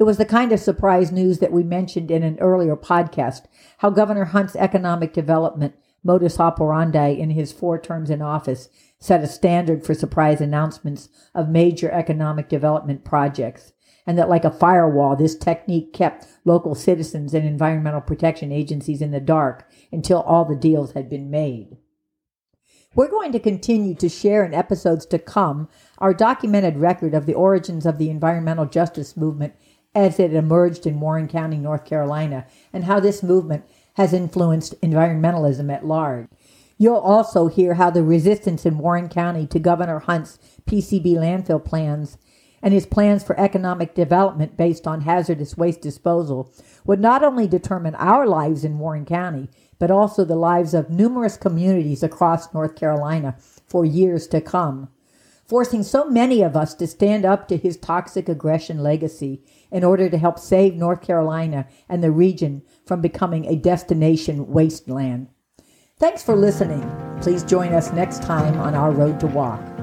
It 0.00 0.02
was 0.02 0.18
the 0.18 0.24
kind 0.24 0.50
of 0.50 0.58
surprise 0.58 1.12
news 1.12 1.38
that 1.38 1.52
we 1.52 1.62
mentioned 1.62 2.10
in 2.10 2.24
an 2.24 2.40
earlier 2.40 2.74
podcast 2.74 3.44
how 3.78 3.90
Governor 3.90 4.24
Hunt's 4.26 4.56
economic 4.56 5.12
development 5.12 5.74
modus 6.02 6.40
operandi 6.40 7.10
in 7.10 7.30
his 7.30 7.52
four 7.52 7.78
terms 7.80 8.10
in 8.10 8.20
office 8.20 8.68
set 8.98 9.22
a 9.22 9.28
standard 9.28 9.86
for 9.86 9.94
surprise 9.94 10.40
announcements 10.40 11.08
of 11.36 11.48
major 11.48 11.90
economic 11.92 12.48
development 12.48 13.04
projects, 13.04 13.72
and 14.08 14.16
that, 14.16 14.30
like 14.30 14.46
a 14.46 14.50
firewall, 14.50 15.14
this 15.14 15.36
technique 15.36 15.92
kept 15.92 16.26
local 16.46 16.74
citizens 16.74 17.34
and 17.34 17.46
environmental 17.46 18.00
protection 18.00 18.50
agencies 18.50 19.02
in 19.02 19.10
the 19.10 19.20
dark 19.20 19.70
until 19.92 20.22
all 20.22 20.46
the 20.46 20.56
deals 20.56 20.92
had 20.92 21.10
been 21.10 21.30
made. 21.30 21.76
We're 22.94 23.10
going 23.10 23.32
to 23.32 23.38
continue 23.38 23.94
to 23.96 24.08
share 24.08 24.46
in 24.46 24.54
episodes 24.54 25.04
to 25.06 25.18
come 25.18 25.68
our 25.98 26.14
documented 26.14 26.78
record 26.78 27.12
of 27.12 27.26
the 27.26 27.34
origins 27.34 27.84
of 27.84 27.98
the 27.98 28.08
environmental 28.08 28.64
justice 28.64 29.14
movement 29.14 29.52
as 29.94 30.18
it 30.18 30.32
emerged 30.32 30.86
in 30.86 31.00
Warren 31.00 31.28
County, 31.28 31.58
North 31.58 31.84
Carolina, 31.84 32.46
and 32.72 32.84
how 32.84 33.00
this 33.00 33.22
movement 33.22 33.66
has 33.96 34.14
influenced 34.14 34.80
environmentalism 34.80 35.70
at 35.70 35.84
large. 35.84 36.28
You'll 36.78 36.96
also 36.96 37.48
hear 37.48 37.74
how 37.74 37.90
the 37.90 38.02
resistance 38.02 38.64
in 38.64 38.78
Warren 38.78 39.10
County 39.10 39.46
to 39.48 39.58
Governor 39.58 39.98
Hunt's 39.98 40.38
PCB 40.66 41.16
landfill 41.16 41.62
plans 41.62 42.16
and 42.62 42.74
his 42.74 42.86
plans 42.86 43.22
for 43.22 43.38
economic 43.38 43.94
development 43.94 44.56
based 44.56 44.86
on 44.86 45.02
hazardous 45.02 45.56
waste 45.56 45.80
disposal 45.80 46.52
would 46.84 47.00
not 47.00 47.22
only 47.22 47.46
determine 47.46 47.94
our 47.96 48.26
lives 48.26 48.64
in 48.64 48.78
Warren 48.78 49.04
County, 49.04 49.48
but 49.78 49.90
also 49.90 50.24
the 50.24 50.36
lives 50.36 50.74
of 50.74 50.90
numerous 50.90 51.36
communities 51.36 52.02
across 52.02 52.52
North 52.52 52.74
Carolina 52.74 53.36
for 53.66 53.84
years 53.84 54.26
to 54.28 54.40
come 54.40 54.88
forcing 55.48 55.82
so 55.82 56.04
many 56.08 56.42
of 56.42 56.54
us 56.54 56.74
to 56.74 56.86
stand 56.86 57.24
up 57.24 57.48
to 57.48 57.56
his 57.56 57.78
toxic 57.78 58.28
aggression 58.28 58.82
legacy 58.82 59.42
in 59.72 59.82
order 59.82 60.08
to 60.10 60.18
help 60.18 60.38
save 60.38 60.74
North 60.74 61.00
Carolina 61.00 61.66
and 61.88 62.04
the 62.04 62.10
region 62.10 62.62
from 62.84 63.00
becoming 63.00 63.46
a 63.46 63.56
destination 63.56 64.46
wasteland. 64.48 65.28
Thanks 65.98 66.22
for 66.22 66.36
listening. 66.36 66.88
Please 67.22 67.42
join 67.42 67.72
us 67.72 67.92
next 67.92 68.22
time 68.22 68.60
on 68.60 68.74
our 68.74 68.92
road 68.92 69.18
to 69.20 69.26
walk. 69.26 69.77